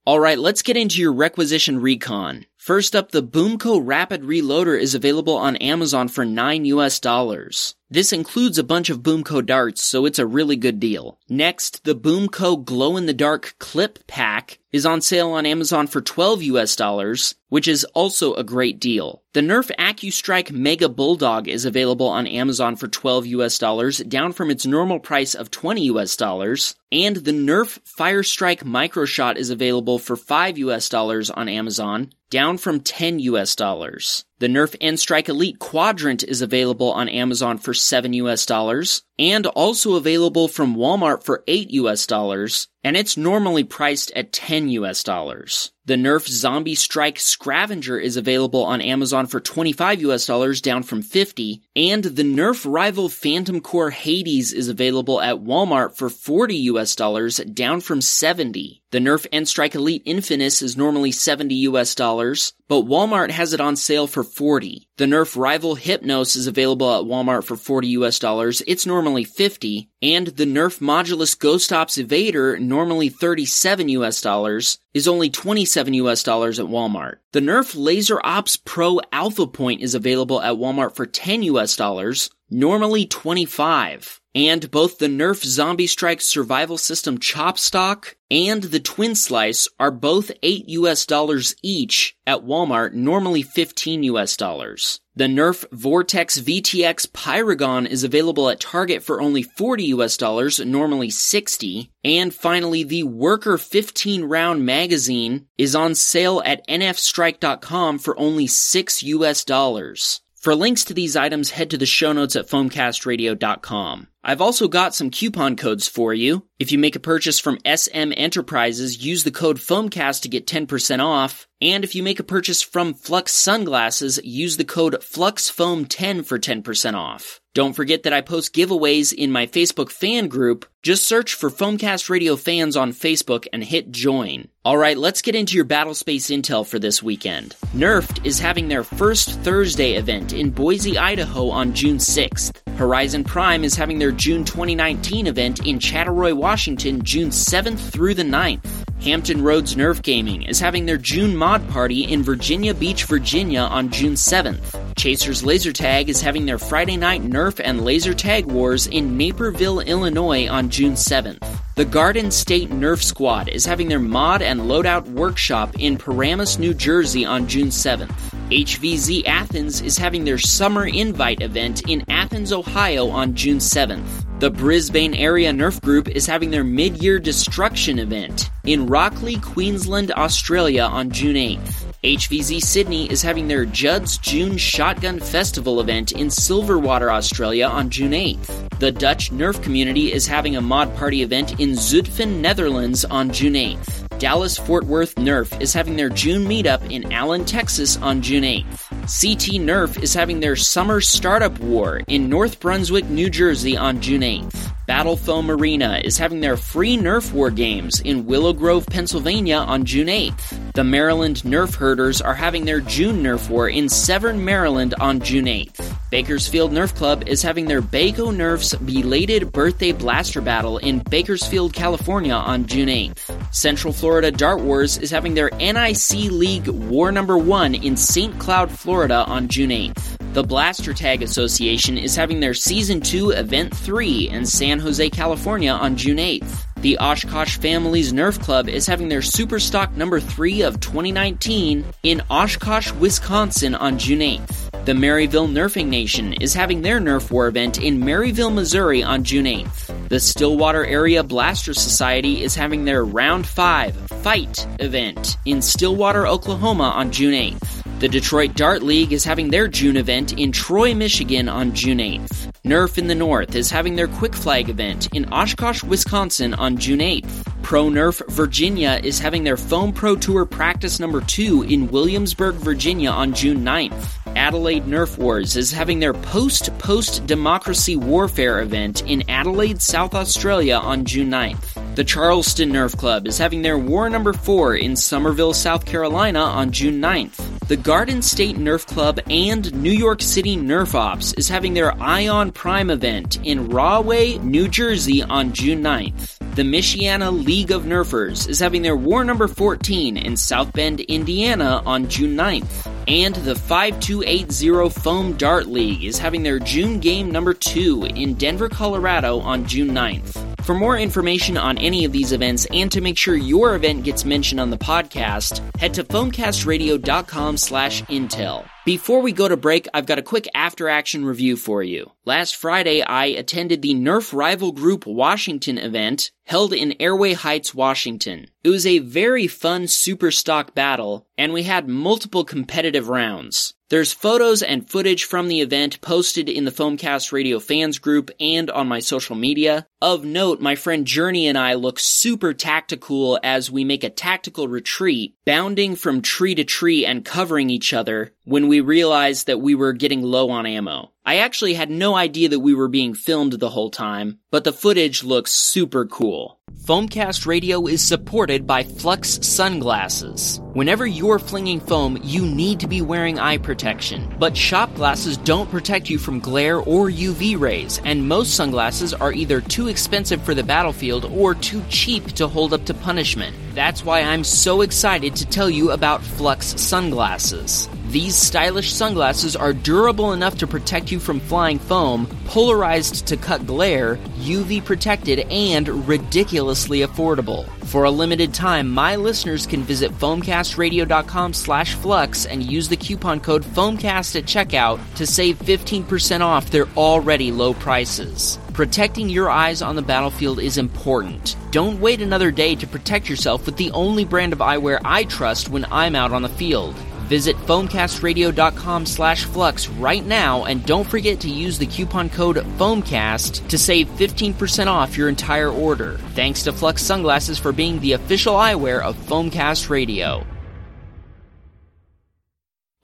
Alright, 0.07 0.39
let's 0.39 0.63
get 0.63 0.75
into 0.75 0.99
your 0.99 1.13
requisition 1.13 1.79
recon. 1.79 2.45
First 2.63 2.95
up, 2.95 3.11
the 3.11 3.21
Boomco 3.21 3.81
Rapid 3.83 4.21
Reloader 4.21 4.79
is 4.79 4.95
available 4.95 5.35
on 5.35 5.57
Amazon 5.57 6.07
for 6.07 6.23
9 6.23 6.63
US 6.63 6.97
dollars. 6.97 7.75
This 7.89 8.13
includes 8.13 8.57
a 8.57 8.63
bunch 8.63 8.89
of 8.89 9.03
Boomco 9.03 9.45
darts, 9.45 9.83
so 9.83 10.05
it's 10.05 10.17
a 10.17 10.25
really 10.25 10.55
good 10.55 10.79
deal. 10.79 11.19
Next, 11.29 11.83
the 11.83 11.93
Boomco 11.93 12.63
Glow 12.63 12.95
in 12.95 13.05
the 13.05 13.13
Dark 13.13 13.55
Clip 13.59 13.99
Pack 14.07 14.59
is 14.71 14.85
on 14.85 15.01
sale 15.01 15.29
on 15.31 15.45
Amazon 15.45 15.85
for 15.85 16.01
12 16.01 16.41
US 16.43 16.75
dollars, 16.75 17.35
which 17.49 17.67
is 17.67 17.83
also 17.93 18.33
a 18.33 18.43
great 18.43 18.79
deal. 18.79 19.21
The 19.33 19.41
Nerf 19.41 19.69
AccuStrike 19.77 20.51
Mega 20.51 20.89
Bulldog 20.89 21.47
is 21.47 21.65
available 21.65 22.07
on 22.07 22.25
Amazon 22.25 22.75
for 22.75 22.87
12 22.87 23.27
US 23.27 23.59
dollars, 23.59 23.99
down 23.99 24.33
from 24.33 24.49
its 24.49 24.65
normal 24.65 24.99
price 24.99 25.35
of 25.35 25.51
20 25.51 25.83
US 25.91 26.15
dollars. 26.15 26.75
And 26.91 27.17
the 27.17 27.31
Nerf 27.31 27.79
Firestrike 27.81 28.63
Microshot 28.63 29.35
is 29.35 29.51
available 29.51 29.99
for 29.99 30.15
5 30.15 30.57
US 30.57 30.89
dollars 30.89 31.29
on 31.29 31.47
Amazon, 31.47 32.09
down 32.33 32.57
from 32.57 32.79
10 32.79 33.19
US 33.19 33.55
dollars. 33.55 34.25
The 34.39 34.47
Nerf 34.47 34.75
N-Strike 34.81 35.29
Elite 35.29 35.59
Quadrant 35.59 36.23
is 36.23 36.41
available 36.41 36.91
on 36.91 37.07
Amazon 37.07 37.57
for 37.57 37.73
7 37.73 38.13
US 38.13 38.45
dollars 38.45 39.03
and 39.19 39.45
also 39.47 39.95
available 39.95 40.47
from 40.47 40.75
Walmart 40.75 41.23
for 41.23 41.43
8 41.47 41.69
US 41.71 42.07
dollars, 42.07 42.67
and 42.83 42.97
it's 42.97 43.15
normally 43.15 43.63
priced 43.63 44.11
at 44.15 44.33
10 44.33 44.69
US 44.69 45.03
dollars. 45.03 45.71
The 45.85 45.95
Nerf 45.95 46.27
Zombie 46.27 46.75
Strike 46.75 47.19
Scavenger 47.19 47.99
is 47.99 48.17
available 48.17 48.63
on 48.63 48.81
Amazon 48.81 49.27
for 49.27 49.39
25 49.39 50.01
US 50.01 50.25
dollars 50.25 50.61
down 50.61 50.83
from 50.83 51.01
50, 51.01 51.61
and 51.75 52.03
the 52.03 52.23
Nerf 52.23 52.65
Rival 52.69 53.09
Phantom 53.09 53.61
Corps 53.61 53.91
Hades 53.91 54.51
is 54.51 54.69
available 54.69 55.21
at 55.21 55.43
Walmart 55.43 55.95
for 55.95 56.09
40 56.09 56.55
US 56.55 56.95
dollars 56.95 57.37
down 57.37 57.81
from 57.81 58.01
70. 58.01 58.81
The 58.91 58.99
Nerf 58.99 59.27
N-Strike 59.31 59.75
Elite 59.75 60.05
Infinis 60.05 60.61
is 60.61 60.77
normally 60.77 61.11
70 61.11 61.55
US 61.55 61.95
dollars, 61.95 62.53
but 62.67 62.85
Walmart 62.85 63.31
has 63.31 63.53
it 63.53 63.61
on 63.61 63.75
sale 63.75 64.07
for 64.07 64.22
40. 64.23 64.87
The 64.97 65.05
Nerf 65.05 65.35
Rival 65.35 65.75
Hypnos 65.75 66.35
is 66.35 66.47
available 66.47 66.91
at 66.93 67.05
Walmart 67.05 67.43
for 67.43 67.55
40 67.55 67.87
US 67.89 68.19
dollars. 68.19 68.63
It's 68.65 68.85
normally 68.85 69.23
50. 69.23 69.89
And 70.01 70.27
the 70.27 70.45
Nerf 70.45 70.79
Modulus 70.79 71.37
Ghost 71.37 71.71
Ops 71.71 71.97
Evader, 71.97 72.59
normally 72.59 73.09
37 73.09 73.89
US 73.89 74.21
dollars, 74.21 74.77
is 74.93 75.07
only 75.07 75.29
27 75.29 75.93
US 75.93 76.23
dollars 76.23 76.59
at 76.59 76.65
Walmart. 76.65 77.17
The 77.33 77.41
Nerf 77.41 77.75
Laser 77.77 78.19
Ops 78.23 78.57
Pro 78.57 78.99
Alpha 79.11 79.45
Point 79.47 79.81
is 79.81 79.93
available 79.93 80.41
at 80.41 80.55
Walmart 80.55 80.95
for 80.95 81.05
10 81.05 81.43
US 81.43 81.75
dollars, 81.75 82.29
normally 82.49 83.05
25. 83.05 84.21
And 84.35 84.71
both 84.71 84.97
the 84.97 85.07
Nerf 85.07 85.43
Zombie 85.45 85.85
Strike 85.85 86.19
Survival 86.19 86.79
System 86.79 87.19
Chopstock 87.19 88.15
and 88.31 88.63
the 88.63 88.79
Twin 88.79 89.13
Slice 89.13 89.67
are 89.79 89.91
both 89.91 90.31
8 90.41 90.67
US 90.69 91.05
dollars 91.05 91.55
each 91.61 92.15
at 92.25 92.39
Walmart, 92.39 92.93
normally 92.93 93.43
15 93.43 94.01
US 94.03 94.35
dollars. 94.35 94.99
The 95.15 95.25
Nerf 95.25 95.65
Vortex 95.71 96.39
VTX 96.39 97.13
Pyragon 97.13 97.85
is 97.85 98.03
available 98.03 98.49
at 98.49 98.59
Target 98.59 99.03
for 99.03 99.21
only 99.21 99.43
40 99.43 99.83
US 99.97 100.17
dollars, 100.17 100.59
normally 100.59 101.11
60. 101.11 101.91
And 102.03 102.33
finally, 102.33 102.83
the 102.83 103.03
Worker 103.03 103.59
15 103.59 104.23
round 104.23 104.65
magazine 104.65 105.45
is 105.59 105.75
on 105.75 105.93
sale 105.93 106.41
at 106.43 106.67
nfstrike.com 106.67 107.99
for 107.99 108.19
only 108.19 108.47
6 108.47 109.03
US 109.03 109.45
dollars. 109.45 110.21
For 110.33 110.55
links 110.55 110.83
to 110.85 110.95
these 110.95 111.15
items, 111.15 111.51
head 111.51 111.69
to 111.69 111.77
the 111.77 111.85
show 111.85 112.11
notes 112.11 112.35
at 112.35 112.49
foamcastradio.com. 112.49 114.07
I've 114.25 114.39
also 114.39 114.69
got 114.69 114.95
some 114.95 115.09
coupon 115.09 115.57
codes 115.57 115.89
for 115.89 116.13
you. 116.13 116.45
If 116.57 116.71
you 116.71 116.77
make 116.79 116.95
a 116.95 117.01
purchase 117.01 117.39
from 117.39 117.59
SM 117.65 118.13
Enterprises, 118.15 119.03
use 119.03 119.25
the 119.25 119.31
code 119.31 119.57
FOAMCAST 119.57 120.21
to 120.21 120.29
get 120.29 120.47
10% 120.47 121.03
off. 121.03 121.45
And 121.61 121.83
if 121.83 121.93
you 121.93 122.03
make 122.03 122.21
a 122.21 122.23
purchase 122.23 122.61
from 122.61 122.93
Flux 122.93 123.33
Sunglasses, 123.33 124.21
use 124.23 124.55
the 124.55 124.63
code 124.63 124.93
FluxFoam10 125.01 126.25
for 126.25 126.39
10% 126.39 126.93
off. 126.93 127.41
Don't 127.53 127.73
forget 127.73 128.03
that 128.03 128.13
I 128.13 128.21
post 128.21 128.55
giveaways 128.55 129.13
in 129.13 129.31
my 129.31 129.45
Facebook 129.45 129.91
fan 129.91 130.29
group. 130.29 130.65
Just 130.81 131.05
search 131.05 131.33
for 131.35 131.49
Foamcast 131.49 132.09
Radio 132.09 132.37
fans 132.37 132.77
on 132.77 132.93
Facebook 132.93 133.45
and 133.51 133.63
hit 133.63 133.91
join. 133.91 134.47
Alright, 134.65 134.97
let's 134.97 135.21
get 135.21 135.35
into 135.35 135.55
your 135.55 135.65
Battlespace 135.65 136.31
intel 136.31 136.65
for 136.65 136.79
this 136.79 137.03
weekend. 137.03 137.55
Nerfed 137.75 138.25
is 138.25 138.39
having 138.39 138.69
their 138.69 138.85
first 138.85 139.37
Thursday 139.41 139.95
event 139.95 140.31
in 140.31 140.49
Boise, 140.49 140.97
Idaho 140.97 141.49
on 141.49 141.73
June 141.73 141.97
6th. 141.97 142.62
Horizon 142.75 143.23
Prime 143.23 143.63
is 143.63 143.75
having 143.75 143.99
their 143.99 144.11
June 144.11 144.43
2019 144.43 145.27
event 145.27 145.65
in 145.65 145.77
Chattaroy, 145.77 146.33
Washington, 146.33 147.03
June 147.03 147.29
7th 147.29 147.91
through 147.91 148.15
the 148.15 148.23
9th. 148.23 148.65
Hampton 149.03 149.43
Roads 149.43 149.75
Nerf 149.75 150.01
Gaming 150.01 150.43
is 150.43 150.59
having 150.59 150.85
their 150.85 150.97
June 150.97 151.35
mod 151.35 151.67
party 151.69 152.03
in 152.03 152.23
Virginia 152.23 152.73
Beach, 152.73 153.03
Virginia 153.03 153.59
on 153.59 153.89
June 153.89 154.13
7th. 154.13 154.95
Chasers 154.95 155.43
Laser 155.43 155.73
Tag 155.73 156.09
is 156.09 156.21
having 156.21 156.45
their 156.45 156.57
Friday 156.57 156.97
night 156.97 157.21
Nerf 157.21 157.59
and 157.63 157.83
Laser 157.83 158.13
Tag 158.13 158.45
Wars 158.45 158.87
in 158.87 159.17
Naperville, 159.17 159.81
Illinois 159.81 160.47
on 160.47 160.69
June 160.69 160.93
7th. 160.93 161.45
The 161.75 161.85
Garden 161.85 162.31
State 162.31 162.69
Nerf 162.69 163.03
Squad 163.03 163.49
is 163.49 163.65
having 163.65 163.89
their 163.89 163.99
mod 163.99 164.41
and 164.41 164.61
loadout 164.61 165.05
workshop 165.09 165.75
in 165.79 165.97
Paramus, 165.97 166.57
New 166.57 166.73
Jersey 166.73 167.25
on 167.25 167.47
June 167.47 167.67
7th. 167.67 168.32
HVZ 168.53 169.25
Athens 169.25 169.81
is 169.81 169.97
having 169.97 170.25
their 170.25 170.37
Summer 170.37 170.85
Invite 170.85 171.41
event 171.41 171.89
in 171.89 172.05
Athens, 172.07 172.53
Ohio 172.53 173.09
on 173.09 173.33
June 173.33 173.57
7th. 173.57 174.05
The 174.39 174.51
Brisbane 174.51 175.15
Area 175.15 175.51
Nerf 175.51 175.81
Group 175.81 176.07
is 176.07 176.27
having 176.27 176.51
their 176.51 176.63
mid 176.63 177.01
year 177.01 177.17
destruction 177.17 177.97
event 177.97 178.51
in 178.63 178.85
Rocklea, 178.85 179.41
Queensland, 179.41 180.11
Australia 180.11 180.83
on 180.83 181.09
June 181.09 181.35
8th. 181.35 181.95
HVZ 182.03 182.61
Sydney 182.61 183.09
is 183.09 183.23
having 183.23 183.47
their 183.47 183.65
Judd's 183.65 184.19
June 184.19 184.55
Shotgun 184.55 185.19
Festival 185.19 185.79
event 185.79 186.11
in 186.11 186.27
Silverwater, 186.27 187.11
Australia 187.11 187.65
on 187.65 187.89
June 187.89 188.11
8th. 188.11 188.77
The 188.77 188.91
Dutch 188.91 189.31
Nerf 189.31 189.63
community 189.63 190.13
is 190.13 190.27
having 190.27 190.57
a 190.57 190.61
mod 190.61 190.95
party 190.95 191.23
event 191.23 191.59
in 191.59 191.71
Zutphen, 191.71 192.39
Netherlands 192.39 193.03
on 193.03 193.31
June 193.31 193.53
8th. 193.53 194.02
Dallas 194.23 194.57
Fort 194.57 194.85
Worth 194.85 195.15
Nerf 195.15 195.59
is 195.59 195.73
having 195.73 195.97
their 195.97 196.07
June 196.07 196.45
meetup 196.45 196.89
in 196.89 197.11
Allen, 197.11 197.43
Texas 197.43 197.97
on 197.97 198.21
June 198.21 198.43
8th. 198.43 198.87
CT 199.01 199.59
Nerf 199.59 200.01
is 200.01 200.13
having 200.13 200.39
their 200.39 200.55
Summer 200.55 201.01
Startup 201.01 201.59
War 201.59 201.99
in 202.07 202.29
North 202.29 202.61
Brunswick, 202.61 203.03
New 203.09 203.29
Jersey 203.29 203.75
on 203.75 203.99
June 203.99 204.21
8th. 204.21 204.73
Battle 204.87 205.17
Foam 205.17 205.51
Arena 205.51 205.99
is 206.05 206.17
having 206.17 206.39
their 206.39 206.55
free 206.55 206.95
Nerf 206.95 207.33
War 207.33 207.51
games 207.51 207.99
in 207.99 208.25
Willow 208.25 208.53
Grove, 208.53 208.85
Pennsylvania 208.85 209.57
on 209.57 209.83
June 209.83 210.07
8th. 210.07 210.71
The 210.73 210.85
Maryland 210.85 211.41
Nerf 211.43 211.75
Herders 211.75 212.21
are 212.21 212.33
having 212.33 212.63
their 212.63 212.79
June 212.79 213.21
Nerf 213.21 213.49
War 213.49 213.67
in 213.67 213.89
Severn, 213.89 214.45
Maryland 214.45 214.93
on 215.01 215.19
June 215.19 215.47
8th. 215.47 215.92
Bakersfield 216.13 216.71
Nerf 216.71 216.95
Club 216.95 217.27
is 217.27 217.41
having 217.41 217.65
their 217.65 217.81
Baco 217.81 218.31
Nerf's 218.31 218.75
belated 218.75 219.51
birthday 219.51 219.91
blaster 219.91 220.41
battle 220.41 220.77
in 220.77 220.99
Bakersfield, 220.99 221.73
California 221.73 222.35
on 222.35 222.67
June 222.67 222.87
8th. 222.87 223.51
Central 223.51 223.91
Florida 223.91 224.29
Dart 224.29 224.61
Wars 224.61 224.99
is 224.99 225.09
having 225.09 225.33
their 225.33 225.49
NIC 225.57 226.29
League 226.29 226.67
War 226.67 227.11
Number 227.11 227.35
1 227.35 227.73
in 227.73 227.97
St. 227.97 228.37
Cloud, 228.37 228.69
Florida 228.69 229.25
on 229.25 229.47
June 229.47 229.71
8th. 229.71 230.19
The 230.35 230.43
Blaster 230.43 230.93
Tag 230.93 231.23
Association 231.23 231.97
is 231.97 232.15
having 232.15 232.41
their 232.41 232.53
Season 232.53 233.01
2 233.01 233.31
Event 233.31 233.75
3 233.75 234.29
in 234.29 234.45
San 234.45 234.77
Jose, 234.77 235.09
California 235.09 235.71
on 235.71 235.95
June 235.95 236.17
8th. 236.17 236.67
The 236.81 236.99
Oshkosh 236.99 237.57
Families 237.57 238.13
Nerf 238.13 238.39
Club 238.39 238.69
is 238.69 238.85
having 238.85 239.09
their 239.09 239.21
Superstock 239.21 239.95
number 239.95 240.19
3 240.19 240.61
of 240.61 240.79
2019 240.79 241.83
in 242.03 242.21
Oshkosh, 242.29 242.91
Wisconsin 242.91 243.73
on 243.73 243.97
June 243.97 244.19
8th. 244.19 244.62
The 244.85 244.91
Maryville 244.91 245.49
Nerfing 245.49 245.87
Nation 245.87 246.33
is 246.33 246.53
having 246.53 246.81
their 246.81 246.99
Nerf 246.99 247.31
War 247.31 247.47
event 247.47 247.81
in 247.81 248.01
Maryville, 248.01 248.53
Missouri 248.53 249.01
on 249.01 249.23
June 249.23 249.45
8th. 249.45 250.09
The 250.09 250.19
Stillwater 250.19 250.85
Area 250.85 251.23
Blaster 251.23 251.73
Society 251.73 252.43
is 252.43 252.53
having 252.53 252.83
their 252.83 253.05
Round 253.05 253.47
5 253.47 253.95
Fight 253.95 254.67
event 254.81 255.37
in 255.45 255.61
Stillwater, 255.61 256.27
Oklahoma 256.27 256.91
on 256.95 257.13
June 257.13 257.33
8th. 257.33 257.99
The 258.01 258.09
Detroit 258.09 258.55
Dart 258.55 258.83
League 258.83 259.13
is 259.13 259.23
having 259.23 259.51
their 259.51 259.69
June 259.69 259.95
event 259.95 260.37
in 260.37 260.51
Troy, 260.51 260.93
Michigan 260.93 261.47
on 261.47 261.73
June 261.73 261.99
8th. 261.99 262.51
Nerf 262.65 262.97
in 262.97 263.07
the 263.07 263.15
North 263.15 263.55
is 263.55 263.71
having 263.71 263.95
their 263.95 264.09
Quick 264.09 264.35
Flag 264.35 264.67
event 264.67 265.07
in 265.15 265.31
Oshkosh, 265.31 265.81
Wisconsin 265.83 266.53
on 266.55 266.75
June 266.75 266.99
8th. 266.99 267.45
Pro 267.61 267.85
Nerf 267.85 268.21
Virginia 268.29 268.99
is 269.01 269.17
having 269.17 269.45
their 269.45 269.55
Foam 269.55 269.93
Pro 269.93 270.17
Tour 270.17 270.45
practice 270.45 270.99
number 270.99 271.21
2 271.21 271.63
in 271.63 271.89
Williamsburg, 271.89 272.55
Virginia 272.55 273.11
on 273.11 273.33
June 273.33 273.63
9th. 273.63 274.22
Adelaide 274.35 274.85
Nerf 274.85 275.17
Wars 275.17 275.55
is 275.55 275.71
having 275.71 275.99
their 275.99 276.13
post 276.13 276.77
post 276.79 277.25
democracy 277.25 277.95
warfare 277.95 278.61
event 278.61 279.01
in 279.03 279.29
Adelaide, 279.29 279.81
South 279.81 280.13
Australia 280.13 280.75
on 280.75 281.05
June 281.05 281.29
9th. 281.29 281.95
The 281.95 282.03
Charleston 282.03 282.71
Nerf 282.71 282.97
Club 282.97 283.27
is 283.27 283.37
having 283.37 283.61
their 283.61 283.77
War 283.77 284.09
Number 284.09 284.33
4 284.33 284.75
in 284.75 284.95
Summerville, 284.95 285.53
South 285.53 285.85
Carolina 285.85 286.39
on 286.39 286.71
June 286.71 287.01
9th. 287.01 287.67
The 287.67 287.77
Garden 287.77 288.21
State 288.21 288.57
Nerf 288.57 288.85
Club 288.85 289.19
and 289.29 289.73
New 289.73 289.91
York 289.91 290.21
City 290.21 290.57
Nerf 290.57 290.95
Ops 290.95 291.33
is 291.33 291.47
having 291.47 291.73
their 291.73 291.93
Ion 292.01 292.51
Prime 292.51 292.89
event 292.89 293.39
in 293.43 293.69
Rahway, 293.69 294.37
New 294.39 294.67
Jersey 294.67 295.23
on 295.23 295.53
June 295.53 295.81
9th. 295.81 296.42
The 296.55 296.61
Michiana 296.61 297.31
League 297.31 297.71
of 297.71 297.85
Nerfers 297.85 298.47
is 298.47 298.59
having 298.59 298.83
their 298.83 298.95
War 298.95 299.23
Number 299.23 299.47
14 299.47 300.17
in 300.17 300.37
South 300.37 300.71
Bend, 300.71 300.99
Indiana 300.99 301.81
on 301.83 302.07
June 302.07 302.37
9th. 302.37 302.87
And 303.07 303.33
the 303.37 303.55
5280 303.55 304.89
Foam 305.01 305.33
Dart 305.33 305.65
League 305.65 306.03
is 306.03 306.19
having 306.19 306.43
their 306.43 306.59
June 306.59 306.99
game 306.99 307.31
number 307.31 307.55
2 307.55 308.05
in 308.05 308.35
Denver, 308.35 308.69
Colorado 308.69 309.39
on 309.39 309.65
June 309.65 309.89
9th. 309.89 310.63
For 310.63 310.75
more 310.75 310.95
information 310.95 311.57
on 311.57 311.79
any 311.79 312.05
of 312.05 312.11
these 312.11 312.31
events 312.31 312.67
and 312.71 312.91
to 312.91 313.01
make 313.01 313.17
sure 313.17 313.35
your 313.35 313.73
event 313.73 314.03
gets 314.03 314.23
mentioned 314.23 314.61
on 314.61 314.69
the 314.69 314.77
podcast, 314.77 315.59
head 315.79 315.95
to 315.95 316.03
foamcastradio.com 316.03 317.57
slash 317.57 318.03
intel. 318.03 318.63
Before 318.85 319.21
we 319.21 319.31
go 319.31 319.47
to 319.47 319.55
break, 319.55 319.87
I've 319.93 320.05
got 320.05 320.19
a 320.19 320.21
quick 320.21 320.45
after 320.53 320.89
action 320.89 321.23
review 321.23 321.55
for 321.55 321.81
you. 321.81 322.11
Last 322.25 322.57
Friday, 322.57 323.01
I 323.01 323.27
attended 323.27 323.81
the 323.81 323.93
Nerf 323.93 324.33
Rival 324.33 324.73
Group 324.73 325.05
Washington 325.05 325.77
event 325.77 326.31
held 326.45 326.73
in 326.73 326.93
Airway 326.99 327.31
Heights, 327.31 327.73
Washington. 327.73 328.47
It 328.61 328.69
was 328.69 328.85
a 328.85 328.99
very 328.99 329.47
fun 329.47 329.87
super 329.87 330.31
stock 330.31 330.75
battle, 330.75 331.25
and 331.37 331.53
we 331.53 331.63
had 331.63 331.87
multiple 331.87 332.43
competitive 332.43 333.07
rounds. 333.07 333.73
There's 333.89 334.11
photos 334.11 334.61
and 334.61 334.89
footage 334.89 335.23
from 335.23 335.47
the 335.47 335.61
event 335.61 336.01
posted 336.01 336.49
in 336.49 336.65
the 336.65 336.71
Foamcast 336.71 337.31
Radio 337.31 337.59
fans 337.59 337.99
group 337.99 338.31
and 338.39 338.69
on 338.69 338.87
my 338.87 338.99
social 338.99 339.35
media. 339.35 339.87
Of 340.03 340.25
note, 340.25 340.59
my 340.59 340.75
friend 340.75 341.07
Journey 341.07 341.47
and 341.47 341.57
I 341.57 341.75
look 341.75 341.97
super 341.97 342.53
tactical 342.53 343.39
as 343.41 343.71
we 343.71 343.85
make 343.85 344.03
a 344.03 344.09
tactical 344.09 344.67
retreat, 344.67 345.37
bounding 345.45 345.95
from 345.95 346.21
tree 346.21 346.55
to 346.55 346.65
tree 346.65 347.05
and 347.05 347.23
covering 347.23 347.69
each 347.69 347.93
other 347.93 348.33
when 348.43 348.67
we 348.67 348.81
realized 348.81 349.47
that 349.47 349.61
we 349.61 349.75
were 349.75 349.93
getting 349.93 350.21
low 350.21 350.49
on 350.49 350.65
ammo. 350.65 351.13
I 351.25 351.37
actually 351.37 351.73
had 351.73 351.89
no 351.89 352.15
idea 352.15 352.49
that 352.49 352.59
we 352.59 352.73
were 352.73 352.89
being 352.89 353.13
filmed 353.13 353.53
the 353.53 353.69
whole 353.69 353.89
time, 353.89 354.39
but 354.51 354.65
the 354.65 354.73
footage 354.73 355.23
looks 355.23 355.51
super 355.51 356.05
cool. 356.05 356.59
Foamcast 356.85 357.45
Radio 357.45 357.87
is 357.87 358.05
supported 358.05 358.67
by 358.67 358.83
Flux 358.83 359.39
Sunglasses. 359.41 360.59
Whenever 360.73 361.07
you're 361.07 361.39
flinging 361.39 361.79
foam, 361.79 362.19
you 362.23 362.45
need 362.45 362.81
to 362.81 362.87
be 362.87 363.01
wearing 363.01 363.39
eye 363.39 363.57
protection. 363.57 364.35
But 364.37 364.57
shop 364.57 364.93
glasses 364.95 365.37
don't 365.37 365.71
protect 365.71 366.09
you 366.09 366.17
from 366.17 366.41
glare 366.41 366.79
or 366.79 367.09
UV 367.09 367.57
rays, 367.57 368.01
and 368.03 368.27
most 368.27 368.55
sunglasses 368.55 369.13
are 369.13 369.31
either 369.31 369.61
too 369.61 369.87
expensive 369.93 370.41
for 370.41 370.55
the 370.55 370.63
battlefield 370.63 371.25
or 371.25 371.53
too 371.53 371.83
cheap 371.87 372.25
to 372.33 372.47
hold 372.47 372.73
up 372.73 372.83
to 372.85 372.95
punishment. 372.95 373.55
That's 373.75 374.03
why 374.03 374.21
I'm 374.21 374.43
so 374.43 374.81
excited 374.81 375.35
to 375.35 375.45
tell 375.45 375.69
you 375.69 375.91
about 375.91 376.23
Flux 376.23 376.81
Sunglasses. 376.81 377.87
These 378.13 378.35
stylish 378.35 378.91
sunglasses 378.91 379.55
are 379.55 379.73
durable 379.73 380.33
enough 380.33 380.57
to 380.59 380.67
protect 380.67 381.11
you 381.11 381.19
from 381.19 381.39
flying 381.39 381.79
foam, 381.79 382.27
polarized 382.45 383.25
to 383.27 383.37
cut 383.37 383.65
glare, 383.65 384.17
UV 384.41 384.83
protected, 384.85 385.39
and 385.51 385.87
ridiculously 386.07 386.99
affordable. 386.99 387.67
For 387.85 388.03
a 388.03 388.11
limited 388.11 388.53
time, 388.53 388.89
my 388.89 389.15
listeners 389.15 389.65
can 389.65 389.81
visit 389.81 390.11
foamcastradio.com 390.11 391.53
slash 391.53 391.95
flux 391.95 392.45
and 392.45 392.63
use 392.63 392.87
the 392.87 392.97
coupon 392.97 393.39
code 393.39 393.63
FOAMCAST 393.63 394.35
at 394.35 394.45
checkout 394.45 394.99
to 395.15 395.25
save 395.25 395.57
15% 395.59 396.41
off 396.41 396.69
their 396.69 396.87
already 396.95 397.51
low 397.51 397.73
prices. 397.73 398.59
Protecting 398.73 399.29
your 399.29 399.51
eyes 399.51 399.83
on 399.83 399.95
the 399.95 400.01
battlefield 400.01 400.59
is 400.59 400.79
important. 400.79 401.55
Don't 401.69 401.99
wait 401.99 402.21
another 402.23 402.49
day 402.49 402.73
to 402.75 402.87
protect 402.87 403.29
yourself 403.29 403.67
with 403.67 403.77
the 403.77 403.91
only 403.91 404.25
brand 404.25 404.51
of 404.51 404.59
eyewear 404.59 404.99
I 405.05 405.25
trust 405.25 405.69
when 405.69 405.85
I'm 405.91 406.15
out 406.15 406.31
on 406.31 406.41
the 406.41 406.49
field. 406.49 406.95
Visit 407.29 407.55
foamcastradio.com 407.55 409.05
slash 409.05 409.45
flux 409.45 409.87
right 409.89 410.25
now 410.25 410.65
and 410.65 410.83
don't 410.87 411.07
forget 411.07 411.39
to 411.41 411.51
use 411.51 411.77
the 411.77 411.85
coupon 411.85 412.31
code 412.31 412.57
FOAMCAST 412.57 413.67
to 413.67 413.77
save 413.77 414.07
15% 414.09 414.87
off 414.87 415.17
your 415.17 415.29
entire 415.29 415.69
order. 415.69 416.17
Thanks 416.33 416.63
to 416.63 416.73
Flux 416.73 417.03
Sunglasses 417.03 417.59
for 417.59 417.71
being 417.71 417.99
the 417.99 418.13
official 418.13 418.55
eyewear 418.55 419.03
of 419.03 419.15
Foamcast 419.27 419.91
Radio. 419.91 420.45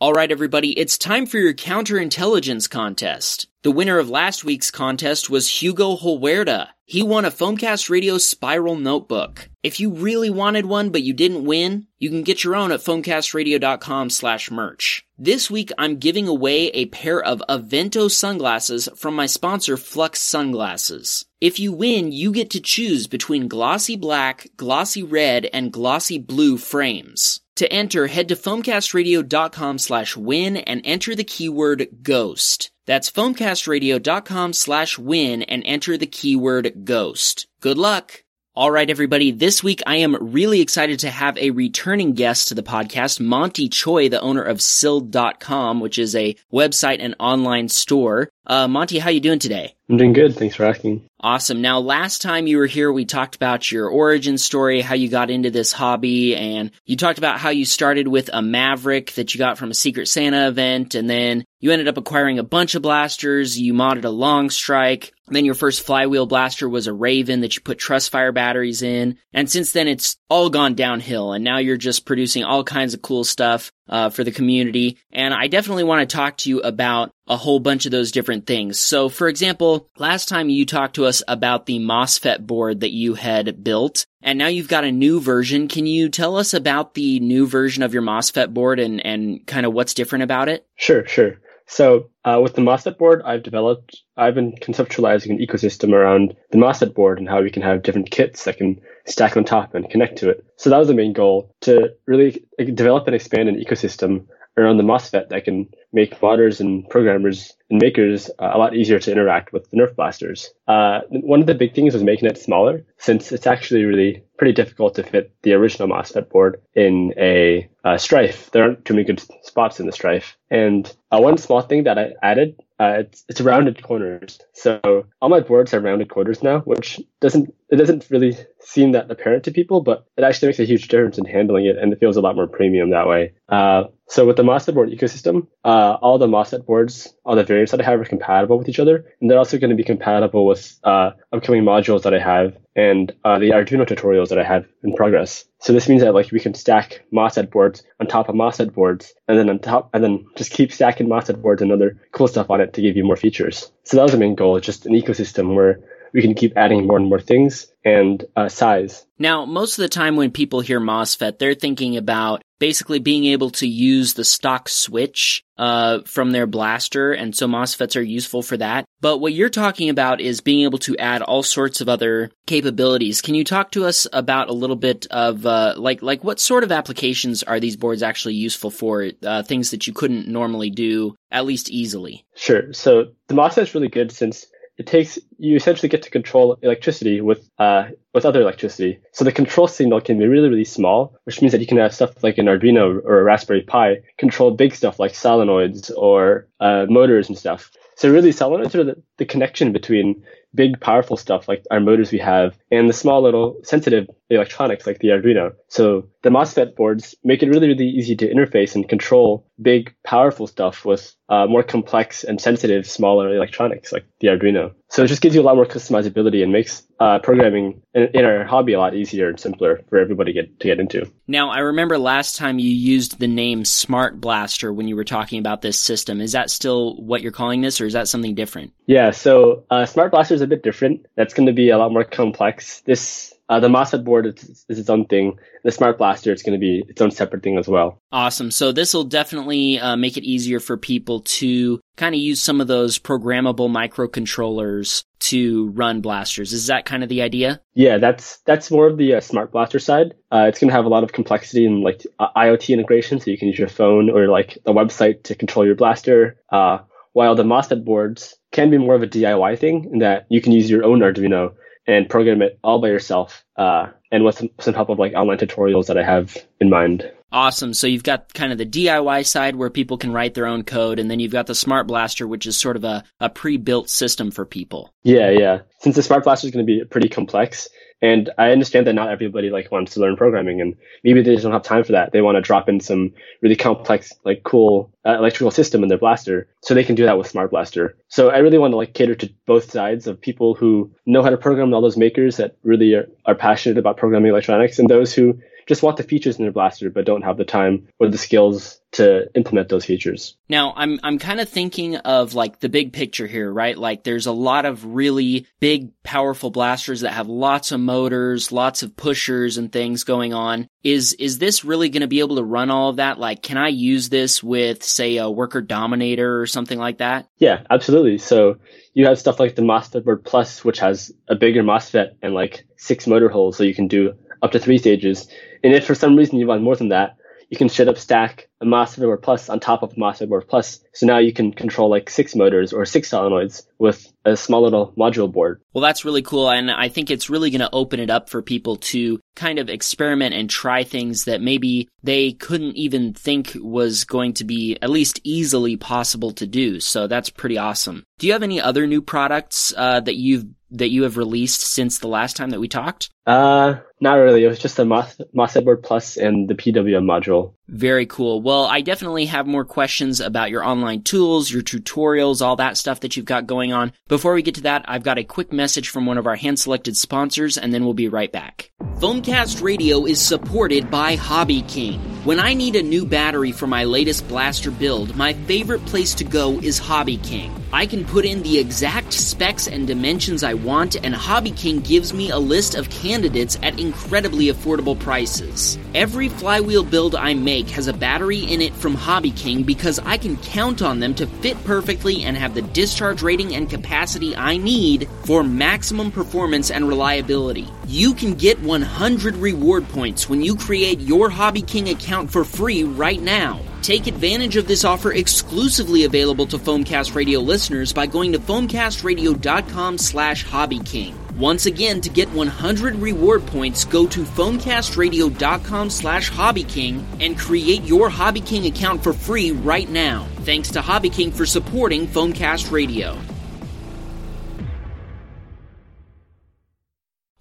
All 0.01 0.13
right, 0.13 0.32
everybody, 0.32 0.72
it's 0.79 0.98
time 0.98 1.25
for 1.25 1.39
your 1.39 1.53
counterintelligence 1.53 2.70
contest. 2.70 3.48
The 3.63 3.72
winner 3.72 4.00
of 4.00 4.10
last 4.10 4.46
week's 4.46 4.72
contest 4.72 5.29
was 5.29 5.62
Hugo 5.62 5.98
Holwerda. 5.98 6.70
He 6.86 7.03
won 7.03 7.25
a 7.25 7.29
Foamcast 7.29 7.89
Radio 7.89 8.18
Spiral 8.18 8.77
Notebook. 8.77 9.50
If 9.62 9.82
you 9.82 9.91
really 9.91 10.29
wanted 10.29 10.65
one 10.65 10.91
but 10.91 11.03
you 11.03 11.12
didn't 11.12 11.44
win, 11.44 11.88
you 11.98 12.10
can 12.10 12.24
get 12.24 12.46
your 12.46 12.56
own 12.56 12.72
at 12.72 12.79
foamcastradio.com 12.79 14.10
slash 14.10 14.50
merch. 14.50 15.06
This 15.18 15.51
week 15.51 15.70
I'm 15.77 15.98
giving 15.98 16.29
away 16.29 16.68
a 16.68 16.86
pair 16.86 17.22
of 17.22 17.44
Avento 17.50 18.10
sunglasses 18.10 18.88
from 18.96 19.15
my 19.15 19.25
sponsor 19.25 19.75
Flux 19.75 20.22
Sunglasses. 20.22 21.25
If 21.41 21.60
you 21.60 21.74
win, 21.74 22.13
you 22.13 22.32
get 22.32 22.51
to 22.51 22.62
choose 22.62 23.08
between 23.08 23.50
glossy 23.50 23.98
black, 23.98 24.48
glossy 24.56 25.03
red, 25.03 25.50
and 25.51 25.74
glossy 25.74 26.18
blue 26.18 26.58
frames. 26.58 27.41
To 27.59 27.69
enter, 27.73 28.07
head 28.07 28.29
to 28.29 28.37
foamcastradio.com 28.37 29.79
slash 29.79 30.15
win 30.15 30.55
and 30.55 30.81
enter 30.85 31.13
the 31.13 31.25
keyword 31.25 31.89
ghost. 32.01 32.71
That's 32.85 33.11
foamcastradio.com 33.11 34.53
slash 34.53 34.97
win 34.97 35.43
and 35.43 35.61
enter 35.65 35.97
the 35.97 36.07
keyword 36.07 36.85
ghost. 36.85 37.47
Good 37.59 37.77
luck! 37.77 38.23
All 38.55 38.71
right, 38.71 38.89
everybody. 38.89 39.31
This 39.31 39.61
week 39.61 39.81
I 39.85 39.97
am 39.97 40.31
really 40.33 40.61
excited 40.61 40.99
to 40.99 41.09
have 41.09 41.37
a 41.37 41.51
returning 41.51 42.13
guest 42.13 42.47
to 42.47 42.55
the 42.55 42.63
podcast, 42.63 43.19
Monty 43.19 43.67
Choy, 43.67 44.09
the 44.09 44.21
owner 44.21 44.41
of 44.41 44.59
Suild.com, 44.59 45.81
which 45.81 45.99
is 45.99 46.15
a 46.15 46.37
website 46.53 46.97
and 47.01 47.15
online 47.19 47.67
store. 47.67 48.29
Uh, 48.50 48.68
Monty, 48.68 48.98
how 48.98 49.12
you 49.12 49.20
doing 49.20 49.38
today? 49.38 49.75
I'm 49.88 49.98
doing 49.98 50.13
good. 50.13 50.36
Thanks 50.36 50.56
for 50.56 50.65
asking. 50.65 51.08
Awesome. 51.20 51.62
Now, 51.62 51.79
last 51.79 52.24
time 52.24 52.48
you 52.48 52.58
were 52.58 52.65
here, 52.65 52.91
we 52.91 53.06
talked 53.06 53.36
about 53.36 53.72
your 53.72 53.88
origin 53.88 54.39
story, 54.39 54.82
how 54.82 54.96
you 54.96 55.08
got 55.08 55.29
into 55.29 55.51
this 55.51 55.72
hobby, 55.72 56.36
and 56.36 56.72
you 56.84 56.98
talked 56.98 57.20
about 57.20 57.39
how 57.39 57.50
you 57.50 57.63
started 57.63 58.08
with 58.08 58.32
a 58.34 58.41
Maverick 58.41 59.12
that 59.13 59.34
you 59.34 59.38
got 59.38 59.60
from 59.60 59.70
a 59.70 59.75
Secret 59.75 60.08
Santa 60.08 60.48
event, 60.48 60.96
and 60.96 61.08
then 61.08 61.46
you 61.60 61.72
ended 61.72 61.88
up 61.88 61.98
acquiring 61.98 62.39
a 62.39 62.44
bunch 62.44 62.74
of 62.74 62.82
blasters. 62.82 63.60
You 63.60 63.75
modded 63.75 64.06
a 64.06 64.10
long 64.10 64.50
strike. 64.50 65.13
Then 65.27 65.46
your 65.46 65.53
first 65.53 65.86
flywheel 65.86 66.25
blaster 66.25 66.68
was 66.68 66.88
a 66.88 66.94
Raven 66.94 67.41
that 67.41 67.56
you 67.56 67.62
put 67.62 67.77
Trustfire 67.77 68.34
batteries 68.34 68.82
in. 68.82 69.18
And 69.32 69.50
since 69.50 69.74
then, 69.74 69.88
it's 69.88 70.18
all 70.27 70.50
gone 70.50 70.74
downhill. 70.74 71.34
And 71.34 71.44
now 71.44 71.60
you're 71.60 71.77
just 71.77 72.06
producing 72.06 72.44
all 72.44 72.63
kinds 72.63 72.96
of 72.96 73.03
cool 73.03 73.24
stuff 73.24 73.72
uh, 73.89 74.10
for 74.10 74.24
the 74.24 74.31
community. 74.31 74.98
And 75.12 75.34
I 75.34 75.48
definitely 75.48 75.84
want 75.84 76.08
to 76.08 76.15
talk 76.15 76.38
to 76.38 76.50
you 76.50 76.62
about 76.62 77.12
a 77.27 77.38
whole 77.38 77.60
bunch 77.60 77.86
of 77.86 77.91
those 77.91 78.12
different 78.12 78.48
things. 78.48 78.79
So, 78.79 79.10
for 79.10 79.27
example, 79.27 79.89
last 79.98 80.29
time 80.29 80.50
you 80.50 80.65
talked 80.65 80.96
to 80.96 81.05
us 81.05 81.22
about 81.27 81.65
the 81.65 81.79
MOSFET 81.79 82.46
board 82.46 82.79
that 82.81 82.91
you 82.91 83.15
had 83.15 83.63
built. 83.63 84.05
And 84.22 84.38
now 84.38 84.48
you've 84.48 84.67
got 84.67 84.84
a 84.84 84.91
new 84.91 85.19
version. 85.19 85.67
Can 85.67 85.86
you 85.86 86.10
tell 86.10 86.38
us 86.38 86.53
about 86.53 86.93
the 86.93 87.19
new 87.19 87.48
version 87.48 87.84
of 87.84 87.93
your 87.93 88.03
MOSFET 88.03 88.53
board 88.53 88.79
and, 88.79 89.03
and 89.05 89.46
kind 89.46 89.65
of 89.65 89.74
what's 89.74 89.93
different 89.93 90.24
about 90.24 90.50
it? 90.50 90.65
Sure, 90.75 91.05
sure. 91.08 91.39
So 91.69 92.09
uh, 92.25 92.39
with 92.41 92.55
the 92.55 92.61
MOSFET 92.61 92.97
board, 92.97 93.21
I've 93.23 93.43
developed, 93.43 94.01
I've 94.17 94.33
been 94.33 94.53
conceptualizing 94.53 95.29
an 95.29 95.38
ecosystem 95.38 95.93
around 95.93 96.35
the 96.49 96.57
MOSFET 96.57 96.95
board 96.95 97.19
and 97.19 97.29
how 97.29 97.43
we 97.43 97.51
can 97.51 97.61
have 97.61 97.83
different 97.83 98.09
kits 98.09 98.45
that 98.45 98.57
can 98.57 98.81
stack 99.05 99.38
on 99.38 99.43
top 99.45 99.75
and 99.75 99.88
connect 99.88 100.17
to 100.17 100.29
it. 100.29 100.43
So 100.57 100.71
that 100.71 100.79
was 100.79 100.88
the 100.88 100.95
main 100.95 101.13
goal 101.13 101.55
to 101.61 101.93
really 102.07 102.43
develop 102.57 103.05
and 103.05 103.15
expand 103.15 103.49
an 103.49 103.63
ecosystem 103.63 104.25
around 104.59 104.77
the 104.77 104.83
MOSFET 104.83 105.29
that 105.29 105.45
can 105.45 105.67
make 105.93 106.19
modders 106.19 106.59
and 106.59 106.87
programmers 106.89 107.53
and 107.69 107.81
makers 107.81 108.29
uh, 108.39 108.51
a 108.53 108.57
lot 108.57 108.75
easier 108.75 108.99
to 108.99 109.11
interact 109.11 109.53
with 109.53 109.69
the 109.69 109.77
Nerf 109.77 109.95
blasters. 109.95 110.49
Uh, 110.67 111.01
one 111.09 111.41
of 111.41 111.47
the 111.47 111.55
big 111.55 111.73
things 111.73 111.93
was 111.93 112.03
making 112.03 112.29
it 112.29 112.37
smaller, 112.37 112.85
since 112.97 113.31
it's 113.31 113.47
actually 113.47 113.85
really 113.85 114.23
pretty 114.37 114.53
difficult 114.53 114.95
to 114.95 115.03
fit 115.03 115.33
the 115.43 115.53
original 115.53 115.87
MOSFET 115.87 116.29
board 116.29 116.61
in 116.75 117.13
a 117.17 117.69
uh, 117.83 117.97
Strife. 117.97 118.51
There 118.51 118.63
aren't 118.63 118.85
too 118.85 118.93
many 118.93 119.05
good 119.05 119.23
spots 119.43 119.79
in 119.79 119.85
the 119.85 119.91
Strife. 119.91 120.37
And 120.49 120.93
uh, 121.11 121.19
one 121.19 121.37
small 121.37 121.61
thing 121.61 121.83
that 121.83 121.97
I 121.97 122.13
added 122.21 122.59
uh, 122.79 123.00
it's 123.00 123.25
it's 123.27 123.41
rounded 123.41 123.83
corners. 123.83 124.39
So 124.53 124.79
all 125.21 125.29
my 125.29 125.41
boards 125.41 125.74
are 125.74 125.81
rounded 125.81 126.09
corners 126.09 126.41
now, 126.41 126.59
which 126.62 127.00
doesn't 127.19 127.53
it 127.69 127.75
doesn't 127.75 128.07
really 128.09 128.38
seem 128.62 128.93
that 128.93 129.12
apparent 129.12 129.43
to 129.43 129.51
people, 129.51 129.81
but 129.81 130.05
it 130.17 130.24
actually 130.24 130.48
makes 130.48 130.59
a 130.59 130.65
huge 130.65 130.88
difference 130.88 131.17
in 131.17 131.25
handling 131.25 131.65
it, 131.65 131.77
and 131.77 131.91
it 131.91 132.00
feels 132.00 132.15
a 132.15 132.21
lot 132.21 132.36
more 132.36 132.48
premium 132.48 132.91
that 132.91 133.07
way. 133.07 133.33
Uh, 133.50 133.83
so 134.07 134.25
with 134.25 134.38
the 134.38 134.43
MOSFET 134.43 134.74
board 134.74 134.89
ecosystem, 134.89 135.48
uh, 135.65 135.98
all 136.01 136.17
the 136.17 136.27
MOSFET 136.27 136.65
boards 136.65 137.13
all 137.29 137.36
the 137.36 137.43
variants 137.43 137.71
that 137.71 137.79
I 137.79 137.83
have 137.83 138.01
are 138.01 138.05
compatible 138.05 138.57
with 138.57 138.67
each 138.67 138.79
other, 138.79 139.05
and 139.21 139.29
they're 139.29 139.38
also 139.38 139.59
going 139.59 139.69
to 139.69 139.75
be 139.75 139.83
compatible 139.83 140.48
with 140.48 140.79
uh, 140.83 141.12
upcoming 141.31 141.63
modules 141.63 142.01
that 142.01 142.13
I 142.15 142.17
have 142.17 142.57
and 142.75 143.13
uh, 143.24 143.38
the 143.38 143.51
Arduino 143.51 143.86
tutorials 143.86 144.29
that 144.29 144.39
I 144.39 144.43
have 144.43 144.65
in 144.83 144.95
progress. 144.95 145.45
So 145.59 145.71
this 145.71 145.88
means 145.88 146.01
that 146.01 146.15
like 146.15 146.31
we 146.31 146.39
can 146.39 146.55
stack 146.55 147.05
MOSFET 147.13 147.51
boards 147.51 147.83
on 148.00 148.07
top 148.07 148.29
of 148.29 148.36
MOSFET 148.36 148.74
boards, 148.74 149.13
and 149.27 149.38
then 149.38 149.48
on 149.48 149.59
top, 149.59 149.91
and 149.93 150.03
then 150.03 150.25
just 150.38 150.50
keep 150.50 150.71
stacking 150.71 151.07
MOSFET 151.07 151.39
boards 151.39 151.62
and 151.62 151.71
other 151.71 152.01
cool 152.13 152.27
stuff 152.27 152.50
on 152.50 152.62
it 152.62 152.74
to 152.74 152.81
give 152.81 152.98
you 152.98 153.03
more 153.03 153.15
features. 153.15 153.71
So 153.83 153.98
that 153.98 154.03
was 154.03 154.13
the 154.13 154.17
main 154.17 154.33
goal, 154.33 154.59
just 154.59 154.88
an 154.88 154.93
ecosystem 154.93 155.53
where 155.53 155.81
we 156.13 156.21
can 156.21 156.33
keep 156.33 156.53
adding 156.55 156.87
more 156.87 156.97
and 156.97 157.07
more 157.07 157.19
things 157.19 157.67
and 157.85 158.25
uh, 158.35 158.49
size. 158.49 159.05
Now, 159.17 159.45
most 159.45 159.77
of 159.77 159.83
the 159.83 159.89
time 159.89 160.15
when 160.15 160.31
people 160.31 160.61
hear 160.61 160.79
MOSFET, 160.79 161.39
they're 161.39 161.53
thinking 161.53 161.97
about 161.97 162.41
basically 162.59 162.99
being 162.99 163.25
able 163.25 163.49
to 163.49 163.67
use 163.67 164.13
the 164.13 164.23
stock 164.23 164.67
switch 164.69 165.43
uh, 165.57 165.99
from 166.05 166.31
their 166.31 166.45
blaster, 166.45 167.11
and 167.13 167.35
so 167.35 167.47
MOSFETs 167.47 167.97
are 167.97 168.01
useful 168.01 168.41
for 168.41 168.57
that. 168.57 168.85
But 169.01 169.19
what 169.19 169.33
you're 169.33 169.49
talking 169.49 169.89
about 169.89 170.21
is 170.21 170.41
being 170.41 170.63
able 170.63 170.79
to 170.79 170.97
add 170.97 171.21
all 171.21 171.43
sorts 171.43 171.81
of 171.81 171.89
other 171.89 172.31
capabilities. 172.47 173.21
Can 173.21 173.35
you 173.35 173.43
talk 173.43 173.71
to 173.71 173.85
us 173.85 174.07
about 174.11 174.49
a 174.49 174.53
little 174.53 174.75
bit 174.75 175.07
of 175.09 175.45
uh, 175.45 175.75
like 175.77 176.01
like 176.01 176.23
what 176.23 176.39
sort 176.39 176.63
of 176.63 176.71
applications 176.71 177.43
are 177.43 177.59
these 177.59 177.77
boards 177.77 178.03
actually 178.03 178.35
useful 178.35 178.71
for? 178.71 179.09
Uh, 179.23 179.43
things 179.43 179.71
that 179.71 179.87
you 179.87 179.93
couldn't 179.93 180.27
normally 180.27 180.69
do 180.69 181.15
at 181.31 181.45
least 181.45 181.69
easily. 181.69 182.25
Sure. 182.35 182.73
So 182.73 183.11
the 183.27 183.35
MOSFET 183.35 183.63
is 183.63 183.73
really 183.73 183.89
good 183.89 184.11
since 184.11 184.45
it 184.79 184.88
takes 184.88 185.19
you 185.38 185.57
essentially 185.57 185.89
get 185.89 186.03
to 186.03 186.09
control 186.09 186.57
electricity 186.62 187.19
with 187.19 187.48
uh, 187.59 187.89
with 188.13 188.25
other 188.25 188.41
electricity. 188.41 189.00
So 189.12 189.25
the 189.25 189.31
control 189.33 189.67
signal 189.67 190.00
can 190.00 190.17
be 190.17 190.25
really 190.25 190.50
really 190.50 190.63
small, 190.63 191.15
which 191.25 191.41
means 191.41 191.51
that 191.51 191.59
you 191.59 191.67
can 191.67 191.77
have 191.77 191.93
stuff 191.93 192.24
like 192.24 192.38
an 192.38 192.45
Arduino 192.45 193.03
or 193.03 193.19
a 193.19 193.24
Raspberry 193.24 193.62
Pi 193.62 193.98
control 194.17 194.51
big 194.51 194.74
stuff 194.74 194.98
like 194.98 195.12
solenoids 195.12 195.91
or 195.95 196.48
uh, 196.62 196.86
motors 196.89 197.27
and 197.27 197.38
stuff. 197.38 197.71
So 197.95 198.09
really, 198.09 198.31
solenoids 198.31 198.74
are 198.75 198.86
the, 198.86 199.03
the 199.17 199.25
connection 199.25 199.74
between 199.74 200.24
big, 200.55 200.79
powerful 200.79 201.17
stuff 201.17 201.50
like 201.50 201.65
our 201.69 201.81
motors 201.81 202.13
we 202.13 202.19
have 202.19 202.57
and 202.71 202.88
the 202.88 202.93
small 202.93 203.21
little 203.21 203.57
sensitive 203.63 204.07
electronics 204.29 204.86
like 204.86 205.00
the 205.00 205.09
Arduino. 205.09 205.53
So 205.67 206.07
the 206.21 206.29
MOSFET 206.29 206.75
boards 206.75 207.15
make 207.24 207.41
it 207.41 207.50
really, 207.50 207.67
really 207.67 207.88
easy 207.88 208.15
to 208.17 208.31
interface 208.31 208.75
and 208.75 208.88
control 208.88 209.48
big, 209.62 209.93
powerful 210.05 210.48
stuff 210.48 210.86
with 210.86 211.15
uh, 211.29 211.45
more 211.45 211.63
complex 211.63 212.24
and 212.24 212.39
sensitive, 212.39 212.88
smaller 212.88 213.33
electronics 213.36 213.91
like 213.91 214.05
the 214.19 214.27
Arduino. 214.27 214.74
So 214.89 215.03
it 215.03 215.07
just 215.07 215.21
gives 215.21 215.36
you 215.36 215.41
a 215.41 215.43
lot 215.43 215.55
more 215.55 215.65
customizability 215.65 216.41
and 216.41 216.51
makes 216.51 216.83
uh, 217.00 217.19
programming 217.19 217.81
in, 217.93 218.09
in, 218.13 218.25
our 218.25 218.43
hobby 218.43 218.74
a 218.74 218.79
lot 218.79 218.95
easier 218.95 219.29
and 219.29 219.39
simpler 219.39 219.81
for 219.88 220.00
everybody 220.00 220.33
get, 220.33 220.59
to 220.59 220.67
get 220.67 220.79
into. 220.79 221.09
Now, 221.27 221.50
I 221.50 221.59
remember 221.59 221.98
last 221.98 222.36
time 222.36 222.57
you 222.57 222.71
used 222.71 223.19
the 223.19 223.27
name 223.27 223.63
Smart 223.63 224.19
Blaster 224.19 224.74
when 224.74 224.88
you 224.88 224.95
were 224.95 225.03
talking 225.03 225.39
about 225.39 225.62
this 225.62 225.79
system. 225.79 226.19
Is 226.19 226.31
that 226.31 226.50
still 226.50 226.95
what 226.95 227.21
you're 227.21 227.31
calling 227.31 227.62
this, 227.62 227.79
or 227.79 227.86
is 227.86 227.93
that 227.93 228.07
something 228.07 228.33
different? 228.33 228.74
Yeah, 228.88 229.12
so 229.12 229.63
uh, 229.69 229.86
Smart 229.86 230.12
Blaster 230.12 230.33
is 230.33 230.41
a 230.41 230.48
bit 230.48 230.63
different. 230.63 231.05
That's 231.15 231.33
going 231.33 231.48
to 231.48 231.53
be 231.53 231.69
a 231.69 231.77
lot 231.77 231.91
more 231.91 232.03
complex. 232.03 232.81
This 232.81 233.33
uh, 233.50 233.60
the 233.60 233.68
MOSFET 233.68 234.03
board 234.03 234.27
is, 234.27 234.65
is, 234.70 234.77
its 234.77 234.89
own 234.89 235.06
thing. 235.06 235.39
The 235.63 235.72
Smart 235.72 235.98
Blaster 235.98 236.32
is 236.32 236.44
going 236.44 236.53
to 236.53 236.60
be 236.60 236.86
its 236.88 237.01
own 237.01 237.10
separate 237.10 237.41
thing 237.41 237.58
as 237.58 237.68
well. 237.68 238.00
Awesome. 238.12 238.51
So 238.51 238.72
this 238.72 238.94
will 238.94 239.03
definitely 239.03 239.79
uh, 239.79 239.96
make 239.96 240.18
it 240.18 240.24
easier 240.24 240.60
for 240.60 240.77
people 240.77 241.22
to 241.22 241.79
kind 241.98 242.13
of 242.13 242.22
use 242.22 242.41
some 242.41 242.62
of 242.62 242.68
those 242.68 243.00
programmable 243.00 243.68
microcontrollers 243.68 245.03
to 245.20 245.70
run 245.70 246.00
blasters. 246.01 246.53
Is 246.53 246.68
that 246.68 246.86
kind 246.86 247.01
of 247.01 247.10
the 247.10 247.24
idea? 247.24 247.60
Yeah, 247.74 247.98
that's 247.98 248.38
that's 248.46 248.70
more 248.70 248.88
of 248.88 248.98
the 248.98 249.15
uh, 249.15 249.20
Smart 249.20 249.51
Blaster 249.51 249.79
side. 249.79 250.13
Uh, 250.32 250.46
it's 250.48 250.60
going 250.60 250.70
to 250.70 250.75
have 250.75 250.86
a 250.86 250.89
lot 250.89 251.03
of 251.03 251.12
complexity 251.12 251.65
and 251.65 251.82
like 251.82 252.06
IoT 252.20 252.72
integration, 252.72 253.20
so 253.20 253.32
you 253.32 253.38
can 253.38 253.48
use 253.48 253.58
your 253.58 253.68
phone 253.68 254.12
or 254.12 254.27
like 254.27 254.60
the 254.63 254.74
website 254.74 255.24
to 255.24 255.36
control 255.36 255.65
your 255.65 255.75
blaster. 255.75 256.38
Uh, 256.51 256.79
while 257.13 257.34
the 257.34 257.44
MOSFET 257.44 257.84
boards 257.84 258.38
can 258.51 258.70
be 258.70 258.77
more 258.77 258.94
of 258.94 259.01
a 259.01 259.08
DIY 259.08 259.58
thing 259.58 259.89
in 259.91 260.00
that 260.00 260.27
you 260.29 260.39
can 260.39 260.51
use 260.51 260.70
your 260.70 260.86
own 260.86 261.00
Arduino 261.00 261.53
and 261.89 262.08
program 262.08 262.41
it 262.41 262.60
all 262.63 262.79
by 262.79 262.88
yourself 262.88 263.43
uh, 263.58 263.88
and 264.12 264.24
with 264.24 264.38
some, 264.38 264.50
some 264.60 264.74
help 264.74 264.89
of 264.89 265.00
like 265.00 265.13
online 265.13 265.38
tutorials 265.38 265.88
that 265.88 265.98
I 265.98 266.03
have 266.03 266.38
in 266.62 266.69
mind. 266.69 267.10
Awesome. 267.31 267.74
So 267.74 267.88
you've 267.88 268.03
got 268.03 268.34
kind 268.34 268.51
of 268.51 268.58
the 268.58 268.65
DIY 268.65 269.25
side 269.25 269.55
where 269.55 269.69
people 269.69 269.98
can 269.98 270.12
write 270.12 270.34
their 270.34 270.48
own 270.48 270.63
code, 270.63 270.98
and 270.98 271.12
then 271.12 271.19
you've 271.19 271.31
got 271.31 271.46
the 271.46 271.53
Smart 271.53 271.86
Blaster, 271.86 272.27
which 272.27 272.48
is 272.48 272.58
sort 272.58 272.75
of 272.75 272.84
a, 272.84 273.03
a 273.19 273.29
pre 273.29 273.58
built 273.58 273.89
system 273.89 274.31
for 274.31 274.46
people. 274.46 274.93
Yeah, 275.03 275.29
yeah. 275.29 275.60
Since 275.79 275.96
the 275.96 276.03
Smart 276.03 276.24
Blaster 276.24 276.48
is 276.48 276.53
going 276.53 276.65
to 276.65 276.72
be 276.72 276.84
pretty 276.86 277.08
complex, 277.08 277.69
and 278.01 278.29
I 278.38 278.51
understand 278.51 278.88
that 278.88 278.94
not 278.94 279.10
everybody 279.10 279.50
like 279.50 279.72
wants 279.72 279.94
to 279.94 280.00
learn 280.00 280.15
programming, 280.15 280.62
and 280.62 280.75
maybe 281.03 281.22
they 281.22 281.34
just 281.34 281.44
don't 281.44 281.51
have 281.51 281.63
time 281.63 281.84
for 281.84 281.91
that. 281.91 282.12
They 282.12 282.22
want 282.22 282.36
to 282.36 282.41
drop 282.41 282.70
in 282.70 282.79
some 282.79 283.14
really 283.42 283.55
complex, 283.55 284.14
like 284.24 284.44
cool 284.44 284.92
uh, 285.05 285.18
electrical 285.18 285.51
system 285.51 285.83
in 285.83 285.90
their 285.90 285.98
blaster, 285.98 286.48
so 286.62 286.74
they 286.74 286.83
can 286.83 286.96
do 286.96 287.05
that 287.05 287.18
with 287.18 287.27
Smart 287.27 287.51
Blaster. 287.51 287.98
So 288.07 288.29
I 288.29 288.38
really 288.38 288.57
want 288.57 288.72
to 288.72 288.77
like 288.77 288.94
cater 288.94 289.16
to 289.16 289.33
both 289.46 289.72
sides 289.72 290.07
of 290.07 290.22
people 290.22 290.53
who 290.53 290.92
know 291.05 291.24
how 291.24 291.29
to 291.29 291.38
program, 291.38 291.74
all 291.74 291.81
those 291.81 291.98
makers 291.98 292.38
that 292.38 292.55
really 292.64 292.94
are, 292.94 293.09
are 293.25 293.35
passionate 293.35 293.77
about 293.77 293.98
programming 293.98 294.31
electronics, 294.31 294.79
and 294.79 294.90
those 294.90 295.14
who 295.14 295.40
just 295.70 295.84
want 295.84 295.98
the 295.98 296.03
features 296.03 296.40
in 296.40 296.44
their 296.44 296.51
blaster 296.51 296.90
but 296.90 297.05
don't 297.05 297.22
have 297.22 297.38
the 297.38 297.46
time 297.46 297.88
or 298.00 298.08
the 298.10 298.18
skills 298.18 298.82
to 298.92 299.27
implement 299.36 299.70
those 299.70 299.86
features. 299.86 300.36
Now, 300.50 300.74
I'm 300.75 301.00
I'm 301.03 301.20
kind 301.20 301.40
of 301.40 301.48
thinking 301.48 301.98
of 301.98 302.34
like 302.34 302.60
the 302.60 302.70
big 302.70 302.92
picture 302.92 303.27
here, 303.27 303.53
right? 303.53 303.77
Like 303.77 304.03
there's 304.03 304.25
a 304.25 304.32
lot 304.32 304.66
of 304.66 304.84
really 304.84 305.46
big 305.60 305.92
powerful 306.01 306.50
blasters 306.50 307.01
that 307.01 307.14
have 307.14 307.27
lots 307.27 307.72
of 307.72 307.79
motors, 307.79 308.51
lots 308.51 308.82
of 308.82 308.98
pushers 308.98 309.60
and 309.60 309.72
things 309.72 310.03
going 310.03 310.34
on. 310.34 310.68
Is 310.84 311.14
is 311.14 311.38
this 311.38 311.64
really 311.64 311.90
going 311.90 312.01
to 312.01 312.08
be 312.08 312.22
able 312.22 312.38
to 312.38 312.44
run 312.44 312.72
all 312.72 312.90
of 312.90 312.96
that? 312.96 313.20
Like 313.20 313.44
can 313.44 313.58
I 313.58 313.68
use 313.68 314.10
this 314.10 314.42
with 314.42 314.84
say 314.84 315.18
a 315.18 315.29
worker 315.29 315.62
dominator 315.62 316.42
or 316.42 316.48
something 316.48 316.79
like 316.79 316.98
that? 316.98 317.27
Yeah, 317.38 317.62
absolutely. 317.70 318.18
So 318.18 318.58
you 318.96 319.05
have 319.05 319.20
stuff 319.20 319.40
like 319.40 319.53
the 319.53 319.62
MOSFET 319.62 320.03
board 320.03 320.25
plus 320.25 320.66
which 320.66 320.79
has 320.79 321.12
a 321.27 321.36
bigger 321.36 321.62
MOSFET 321.62 322.16
and 322.24 322.34
like 322.34 322.66
six 322.75 323.05
motor 323.05 323.29
holes 323.29 323.55
so 323.55 323.64
you 323.64 323.75
can 323.75 323.88
do 323.88 324.16
up 324.42 324.51
to 324.53 324.60
three 324.60 324.79
stages. 324.79 325.27
And 325.63 325.74
if 325.74 325.85
for 325.85 325.95
some 325.95 326.15
reason 326.15 326.37
you 326.37 326.48
want 326.48 326.61
more 326.61 326.75
than 326.75 326.89
that, 326.89 327.17
you 327.50 327.57
can 327.57 327.69
set 327.69 327.87
up 327.87 327.98
stack 327.98 328.48
a 328.61 328.65
MOSFET 328.65 329.00
board 329.00 329.22
plus 329.22 329.50
on 329.50 329.59
top 329.59 329.81
of 329.81 329.93
a 329.93 329.95
MOSFET 329.95 330.29
board 330.29 330.48
plus. 330.48 330.81
So 330.93 331.07
now 331.07 331.17
you 331.17 331.33
can 331.33 331.51
control 331.51 331.89
like 331.89 332.09
six 332.09 332.35
motors 332.35 332.74
or 332.74 332.85
six 332.85 333.09
solenoids 333.09 333.65
with 333.79 334.11
a 334.25 334.37
small 334.37 334.61
little 334.61 334.93
module 334.98 335.31
board. 335.31 335.61
Well, 335.74 335.81
that's 335.81 336.05
really 336.05 336.22
cool. 336.22 336.50
And 336.50 336.69
I 336.69 336.89
think 336.89 337.09
it's 337.09 337.29
really 337.29 337.50
going 337.50 337.61
to 337.61 337.69
open 337.74 338.00
it 338.00 338.09
up 338.09 338.29
for 338.29 338.41
people 338.41 338.75
to 338.77 339.19
kind 339.35 339.57
of 339.57 339.69
experiment 339.69 340.35
and 340.35 340.50
try 340.50 340.83
things 340.83 341.25
that 341.25 341.41
maybe 341.41 341.89
they 342.03 342.33
couldn't 342.33 342.75
even 342.75 343.13
think 343.13 343.53
was 343.55 344.03
going 344.03 344.33
to 344.33 344.43
be 344.43 344.77
at 344.81 344.89
least 344.89 345.19
easily 345.24 345.75
possible 345.75 346.31
to 346.33 346.45
do. 346.45 346.79
So 346.79 347.07
that's 347.07 347.29
pretty 347.29 347.57
awesome. 347.57 348.03
Do 348.19 348.27
you 348.27 348.33
have 348.33 348.43
any 348.43 348.61
other 348.61 348.85
new 348.85 349.01
products 349.01 349.74
uh, 349.75 350.01
that 350.01 350.15
you've 350.15 350.45
that 350.72 350.89
you 350.89 351.01
have 351.01 351.17
released 351.17 351.61
since 351.61 351.98
the 351.98 352.07
last 352.07 352.35
time 352.35 352.51
that 352.51 352.59
we 352.59 352.67
talked? 352.67 353.09
Uh, 353.29 353.79
not 354.01 354.15
really. 354.15 354.44
It 354.44 354.48
was 354.48 354.57
just 354.57 354.75
the 354.75 354.85
MOSFET 354.85 355.63
board 355.63 355.83
plus 355.83 356.18
and 356.18 356.48
the 356.48 356.55
PWM 356.55 357.03
module. 357.03 357.53
Very 357.68 358.07
cool. 358.07 358.42
Well, 358.42 358.65
I 358.65 358.81
definitely 358.81 359.27
have 359.27 359.46
more 359.46 359.65
questions 359.65 360.20
about 360.20 360.50
your 360.50 360.63
online 360.63 361.03
tools, 361.03 361.51
your 361.51 361.61
tutorials, 361.61 362.42
all 362.42 362.55
that 362.55 362.77
stuff 362.77 363.01
that 363.01 363.15
you've 363.15 363.27
got 363.27 363.46
going 363.46 363.72
on. 363.72 363.94
Before 364.07 364.33
we 364.33 364.42
get 364.42 364.55
to 364.55 364.61
that, 364.61 364.85
I've 364.87 365.03
got 365.03 365.20
a 365.20 365.24
quick 365.24 365.53
message 365.53 365.89
from 365.89 366.07
one 366.07 366.18
of 366.18 366.25
our 366.25 366.37
hand-selected 366.37 366.98
sponsors, 366.98 367.57
and 367.59 367.72
then 367.72 367.83
we'll 367.83 367.94
be 367.94 368.07
right 368.07 368.31
back. 368.31 368.72
Foamcast 368.96 369.61
Radio 369.61 370.05
is 370.05 370.20
supported 370.20 370.89
by 370.89 371.15
Hobby 371.15 371.61
King. 371.63 372.00
When 372.24 372.39
I 372.39 372.53
need 372.53 372.75
a 372.75 372.83
new 372.83 373.05
battery 373.05 373.51
for 373.51 373.68
my 373.68 373.83
latest 373.83 374.27
blaster 374.27 374.72
build, 374.72 375.15
my 375.15 375.33
favorite 375.33 375.85
place 375.85 376.15
to 376.15 376.24
go 376.24 376.59
is 376.59 376.79
Hobby 376.79 377.18
King. 377.18 377.53
I 377.72 377.85
can 377.85 378.03
put 378.03 378.25
in 378.25 378.42
the 378.42 378.57
exact 378.57 379.13
specs 379.13 379.68
and 379.68 379.85
dimensions 379.85 380.44
I 380.44 380.55
want, 380.55 380.96
and 381.03 381.13
Hobby 381.13 381.51
King 381.51 381.81
gives 381.81 382.13
me 382.13 382.31
a 382.31 382.39
list 382.39 382.74
of 382.74 382.89
candidates 383.20 383.60
at 383.62 383.77
incredibly 383.77 384.46
affordable 384.46 384.98
prices. 384.98 385.77
Every 385.94 386.29
flywheel 386.29 386.84
build 386.84 387.16
I 387.16 387.34
make 387.34 387.70
has 387.72 387.88
a 387.88 387.94
battery 387.94 388.40
in 388.40 388.62
it 388.62 388.74
from 388.74 388.96
Hobby 388.96 389.32
King 389.32 389.64
because 389.64 390.00
I 390.00 390.16
can 390.16 390.38
count 390.38 390.82
on 390.82 391.01
them 391.01 391.14
to 391.16 391.27
fit 391.27 391.62
perfectly 391.66 392.24
and 392.24 392.38
have 392.38 392.53
the 392.53 392.62
discharge 392.62 393.22
rating 393.22 393.55
and 393.55 393.70
capacity 393.70 394.38
I 394.38 394.55
need 394.55 395.10
for 395.25 395.44
maximum 395.44 396.14
performance 396.14 396.72
and 396.72 396.88
reliability. 396.88 397.68
You 397.88 398.14
can 398.14 398.36
get 398.36 398.62
100 398.62 399.36
reward 399.36 399.90
points 399.90 400.29
when 400.29 400.42
you 400.42 400.55
create 400.55 401.01
your 401.01 401.29
Hobby 401.29 401.62
King 401.62 401.90
account 401.90 402.32
for 402.32 402.46
free 402.46 402.86
right 402.86 403.22
now. 403.22 403.60
Take 403.82 404.08
advantage 404.08 404.55
of 404.55 404.66
this 404.66 404.86
offer 404.86 405.12
exclusively 405.12 406.05
available 406.05 406.46
to 406.48 406.58
Foamcast 406.58 407.16
Radio 407.16 407.42
listeners 407.42 407.92
by 407.92 408.05
going 408.05 408.32
to 408.32 408.40
foamcastradio.com 408.40 409.98
slash 409.98 410.46
hobbyking. 410.46 411.19
Once 411.39 411.65
again, 411.67 412.01
to 412.01 412.09
get 412.09 412.29
100 412.33 412.95
reward 412.95 413.45
points, 413.47 413.85
go 413.85 414.05
to 414.05 414.23
foamcastradio.com 414.23 415.89
slash 415.89 416.29
hobbyking 416.29 417.01
and 417.21 417.39
create 417.39 417.81
your 417.83 418.09
Hobby 418.09 418.41
King 418.41 418.65
account 418.65 419.01
for 419.01 419.13
free 419.13 419.51
right 419.51 419.89
now. 419.89 420.27
Thanks 420.41 420.69
to 420.71 420.81
Hobby 420.81 421.09
King 421.09 421.31
for 421.31 421.45
supporting 421.45 422.07
Foamcast 422.07 422.71
Radio. 422.73 423.17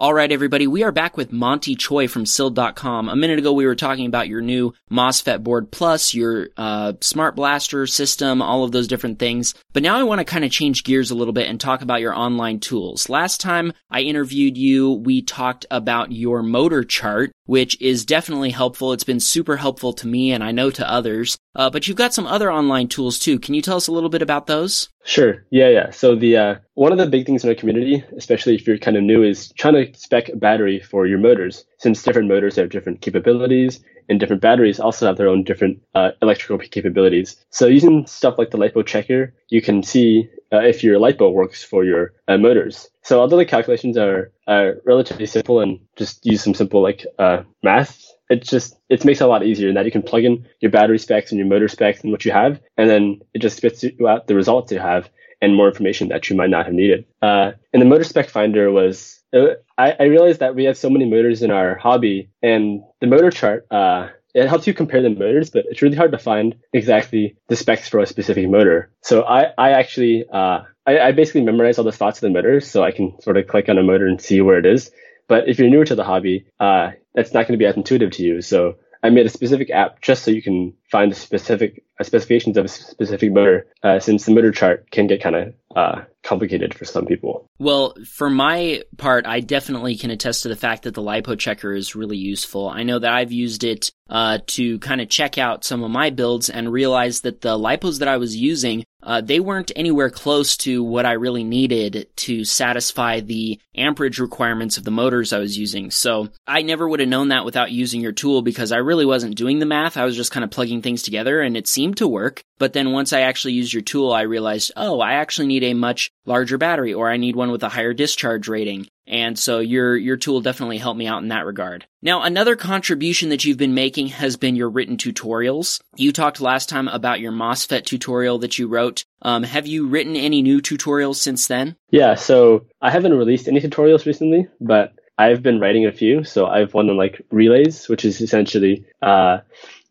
All 0.01 0.15
right, 0.15 0.31
everybody, 0.31 0.69
we 0.69 0.85
are 0.85 0.93
back 0.93 1.17
with 1.17 1.33
Monty 1.33 1.75
Choy 1.75 2.09
from 2.09 2.23
Suild.com. 2.25 3.09
A 3.09 3.17
minute 3.17 3.41
ago, 3.41 3.53
we 3.53 3.67
were 3.67 3.75
talking 3.75 4.07
about 4.07 4.29
your 4.29 4.41
new 4.41 4.73
MOSFET 4.93 5.43
board 5.43 5.73
plus, 5.73 6.15
your 6.15 6.51
uh, 6.57 6.93
smart 7.01 7.35
blaster 7.35 7.85
system, 7.85 8.41
all 8.41 8.63
of 8.63 8.71
those 8.71 8.87
different 8.87 9.19
things. 9.19 9.55
But 9.73 9.83
now 9.83 9.99
I 9.99 10.05
want 10.05 10.21
to 10.21 10.25
kind 10.25 10.45
of 10.45 10.53
change 10.53 10.85
gears 10.85 11.11
a 11.11 11.17
little 11.17 11.33
bit 11.33 11.49
and 11.49 11.61
talk 11.61 11.83
about 11.83 12.01
your 12.01 12.15
online 12.15 12.61
tools. 12.61 13.09
Last 13.09 13.41
time 13.41 13.73
I 13.91 14.03
interviewed 14.03 14.57
you, 14.57 14.93
we 14.93 15.21
talked 15.21 15.67
about 15.69 16.13
your 16.13 16.45
motor 16.45 16.85
chart, 16.85 17.33
which 17.49 17.81
is 17.81 18.05
definitely 18.05 18.51
helpful. 18.51 18.93
It's 18.93 19.05
been 19.05 19.21
super 19.21 19.57
helpful 19.57 19.95
to 19.95 20.07
me 20.07 20.33
and 20.33 20.45
I 20.45 20.53
know 20.53 20.71
to 20.71 20.89
others. 20.89 21.39
Uh, 21.55 21.71
but 21.71 21.89
you've 21.89 21.97
got 21.97 22.13
some 22.13 22.27
other 22.27 22.53
online 22.53 22.89
tools 22.89 23.19
too. 23.19 23.39
Can 23.39 23.55
you 23.55 23.63
tell 23.63 23.79
us 23.79 23.89
a 23.89 23.93
little 23.93 24.11
bit 24.11 24.21
about 24.21 24.47
those? 24.47 24.91
Sure. 25.03 25.47
Yeah, 25.51 25.71
yeah. 25.71 25.91
So 25.91 26.15
the 26.15 26.37
uh, 26.37 26.55
one 26.75 26.93
of 26.93 26.99
the 26.99 27.07
big 27.07 27.25
things 27.25 27.43
in 27.43 27.49
our 27.49 27.55
community, 27.55 28.05
especially 28.19 28.55
if 28.55 28.67
you're 28.67 28.77
kind 28.77 28.99
of 28.99 29.03
new, 29.03 29.23
is 29.23 29.51
trying 29.53 29.75
to 29.75 29.99
spec 29.99 30.29
a 30.29 30.37
battery 30.37 30.79
for 30.79 31.07
your 31.07 31.19
motors. 31.19 31.65
Since 31.79 32.03
different 32.03 32.29
motors 32.29 32.57
have 32.57 32.69
different 32.69 33.01
capabilities, 33.01 33.81
and 34.09 34.21
different 34.21 34.43
batteries 34.43 34.79
also 34.79 35.07
have 35.07 35.17
their 35.17 35.29
own 35.29 35.45
different 35.45 35.81
uh, 35.95 36.11
electrical 36.21 36.59
capabilities. 36.59 37.37
So 37.51 37.67
using 37.67 38.07
stuff 38.07 38.37
like 38.37 38.51
the 38.51 38.59
LiPo 38.59 38.85
checker, 38.87 39.35
you 39.49 39.63
can 39.63 39.83
see 39.83 40.29
uh, 40.53 40.61
if 40.61 40.83
your 40.83 40.99
LiPo 40.99 41.33
works 41.33 41.63
for 41.63 41.85
your 41.85 42.13
uh, 42.29 42.39
motors. 42.39 42.89
So 43.03 43.21
although 43.21 43.37
the 43.37 43.45
calculations 43.45 43.97
are, 43.97 44.33
are 44.47 44.77
relatively 44.85 45.27
simple 45.27 45.61
and 45.61 45.81
just 45.97 46.25
use 46.25 46.43
some 46.43 46.55
simple 46.55 46.83
like 46.83 47.07
uh, 47.19 47.43
math, 47.63 48.05
it 48.31 48.43
just 48.43 48.79
it 48.89 49.05
makes 49.05 49.21
it 49.21 49.25
a 49.25 49.27
lot 49.27 49.45
easier 49.45 49.69
in 49.69 49.75
that 49.75 49.87
you 49.87 49.91
can 49.91 50.03
plug 50.03 50.25
in 50.25 50.47
your 50.61 50.71
battery 50.71 50.99
specs 50.99 51.31
and 51.31 51.39
your 51.39 51.49
motor 51.49 51.69
specs 51.69 52.03
and 52.03 52.13
what 52.13 52.25
you 52.25 52.33
have, 52.33 52.61
and 52.77 52.91
then 52.91 53.21
it 53.35 53.41
just 53.41 53.57
spits 53.57 53.85
out 54.07 54.27
the 54.27 54.35
results 54.35 54.71
you 54.73 54.79
have 54.79 55.09
and 55.41 55.55
more 55.55 55.69
information 55.69 56.09
that 56.09 56.29
you 56.29 56.37
might 56.37 56.51
not 56.51 56.67
have 56.67 56.75
needed. 56.75 57.05
Uh, 57.23 57.53
and 57.73 57.81
the 57.81 57.87
motor 57.87 58.05
spec 58.05 58.29
finder 58.29 58.71
was 58.71 59.19
uh, 59.33 59.55
I, 59.77 59.93
I, 59.93 60.03
realized 60.05 60.41
that 60.41 60.55
we 60.55 60.65
have 60.65 60.77
so 60.77 60.91
many 60.91 61.05
motors 61.05 61.43
in 61.43 61.51
our 61.51 61.77
hobby, 61.77 62.31
and 62.43 62.83
the 63.01 63.07
motor 63.07 63.31
chart 63.31 63.67
uh, 63.71 64.09
it 64.43 64.49
helps 64.49 64.67
you 64.67 64.75
compare 64.75 65.03
the 65.03 65.11
motors, 65.11 65.51
but 65.51 65.65
it's 65.69 65.83
really 65.83 65.97
hard 65.97 66.13
to 66.13 66.19
find 66.19 66.57
exactly 66.73 67.37
the 67.49 67.57
specs 67.57 67.89
for 67.89 68.01
a 68.01 68.07
specific 68.07 68.49
motor. 68.49 68.91
So 69.03 69.23
I 69.23 69.53
I 69.59 69.71
actually 69.73 70.25
uh, 70.31 70.63
I, 70.87 70.99
I 70.99 71.13
basically 71.13 71.43
memorize 71.43 71.79
all 71.79 71.85
the 71.85 71.93
spots 71.93 72.19
of 72.19 72.23
the 72.23 72.31
motors, 72.31 72.71
so 72.71 72.83
I 72.83 72.93
can 72.93 73.21
sort 73.21 73.37
of 73.37 73.47
click 73.47 73.69
on 73.69 73.79
a 73.79 73.83
motor 73.83 74.07
and 74.07 74.21
see 74.21 74.41
where 74.41 74.59
it 74.59 74.67
is. 74.67 74.91
But 75.29 75.49
if 75.49 75.59
you're 75.59 75.69
newer 75.69 75.85
to 75.85 75.95
the 75.95 76.05
hobby, 76.05 76.47
uh, 76.59 76.93
that's 77.15 77.35
not 77.35 77.47
going 77.47 77.59
to 77.59 77.63
be 77.63 77.67
as 77.67 77.77
intuitive 77.77 78.13
to 78.13 78.23
you. 78.23 78.41
So 78.41 78.77
I 79.03 79.11
made 79.11 79.27
a 79.27 79.31
specific 79.31 79.71
app 79.71 80.01
just 80.01 80.25
so 80.25 80.31
you 80.31 80.43
can 80.43 80.75
find 80.91 81.11
the 81.11 81.17
specific 81.17 81.85
uh, 82.01 82.05
specifications 82.05 82.57
of 82.57 82.65
a 82.65 82.69
specific 82.69 83.33
motor, 83.33 83.67
uh, 83.83 83.99
since 83.99 84.25
the 84.25 84.33
motor 84.33 84.53
chart 84.53 84.91
can 84.91 85.07
get 85.07 85.23
kind 85.23 85.37
of 85.37 85.55
uh, 85.77 86.03
complicated 86.23 86.75
for 86.75 86.85
some 86.85 87.07
people. 87.07 87.47
Well, 87.59 87.95
for 88.07 88.31
my 88.31 88.83
part, 88.97 89.27
I 89.27 89.41
definitely 89.41 89.97
can 89.97 90.11
attest 90.11 90.43
to 90.43 90.49
the 90.49 90.57
fact 90.57 90.85
that 90.85 90.95
the 90.95 91.03
LiPo 91.03 91.39
checker 91.39 91.73
is 91.73 91.95
really 91.95 92.17
useful. 92.17 92.69
I 92.69 92.83
know 92.83 92.99
that 92.99 93.13
I've 93.13 93.33
used 93.33 93.65
it 93.65 93.91
uh, 94.09 94.39
to 94.47 94.79
kind 94.79 95.01
of 95.01 95.09
check 95.09 95.39
out 95.39 95.65
some 95.65 95.83
of 95.83 95.91
my 95.91 96.11
builds 96.11 96.49
and 96.49 96.73
realize 96.73 97.23
that 97.23 97.41
the 97.41 97.59
LiPos 97.59 97.99
that 97.99 98.09
I 98.09 98.17
was 98.17 98.37
using 98.37 98.85
uh, 99.09 99.23
they 99.23 99.41
weren't 99.41 99.73
anywhere 99.75 100.11
close 100.11 100.55
to 100.59 100.85
what 100.85 101.07
I 101.07 101.13
really 101.13 101.43
needed 101.43 102.09
to 102.17 102.45
satisfy 102.45 103.21
the 103.21 103.59
amperage 103.75 104.19
requirements 104.19 104.77
of 104.77 104.85
the 104.85 104.91
motors 104.91 105.33
I 105.33 105.39
was 105.39 105.57
using. 105.57 105.91
So 105.91 106.29
I 106.47 106.61
never 106.61 106.87
would 106.87 107.01
have 107.01 107.09
known 107.09 107.29
that 107.29 107.47
without 107.47 107.73
using 107.73 108.03
your 108.03 108.13
tool 108.13 108.43
because 108.43 108.71
I 108.71 108.77
really 108.77 109.07
wasn't 109.07 109.39
doing 109.39 109.61
the 109.61 109.67
math. 109.67 109.97
I 109.97 110.05
was 110.05 110.15
just 110.15 110.31
kind 110.31 110.45
of 110.45 110.51
plugging 110.51 110.83
things 110.83 111.03
together 111.03 111.41
and 111.41 111.57
it 111.57 111.67
seemed 111.67 111.97
to 111.97 112.07
work. 112.07 112.43
But 112.59 112.75
then 112.75 112.93
once 112.93 113.15
I 113.15 113.23
actually 113.23 113.55
used 113.55 113.73
your 113.73 113.83
tool, 113.83 114.13
I 114.13 114.23
realized, 114.23 114.73
oh, 114.77 115.01
I 115.01 115.15
actually 115.15 115.47
need 115.47 115.65
a 115.65 115.73
much 115.73 116.11
larger 116.27 116.59
battery 116.59 116.93
or 116.93 117.11
I 117.11 117.17
need 117.17 117.35
one 117.35 117.51
with 117.51 117.63
a 117.63 117.71
higher 117.71 117.95
discharge 117.95 118.47
rating. 118.47 118.89
And 119.09 119.39
so 119.39 119.59
your, 119.59 119.97
your 119.97 120.19
tool 120.19 120.43
definitely 120.43 120.77
helped 120.77 120.99
me 120.99 121.07
out 121.07 121.23
in 121.23 121.29
that 121.29 121.47
regard. 121.47 121.87
Now, 122.03 122.23
another 122.23 122.57
contribution 122.57 123.31
that 123.31 123.45
you've 123.45 123.57
been 123.57 123.75
making 123.75 124.09
has 124.09 124.37
been 124.37 124.55
your 124.55 124.69
written 124.69 124.99
tutorials. 124.99 125.81
You 125.97 126.13
talked 126.13 126.43
last 126.43 126.69
time 126.69 126.89
about 126.89 127.21
your 127.21 127.33
MOSFET 127.33 127.85
tutorial 127.85 128.39
that 128.41 128.59
you 128.59 128.69
wrote. 128.69 129.05
Um, 129.23 129.43
have 129.45 129.67
you 129.67 129.89
written 129.89 130.15
any 130.15 130.43
new 130.43 130.61
tutorials 130.61 131.17
since 131.17 131.47
then? 131.47 131.77
Yeah, 131.91 132.15
so 132.17 132.67
I 132.83 132.91
haven't 132.91 133.15
released 133.15 133.49
any 133.49 133.61
tutorials 133.61 134.05
recently, 134.05 134.47
but 134.61 134.93
I've 135.17 135.43
been 135.43 135.59
writing 135.59 135.87
a 135.87 135.93
few. 135.93 136.23
So 136.23 136.47
I've 136.47 136.75
one 136.75 136.91
on 136.91 136.97
like 136.97 137.25
relays, 137.31 137.89
which 137.89 138.05
is 138.05 138.21
essentially 138.21 138.85
uh, 139.01 139.39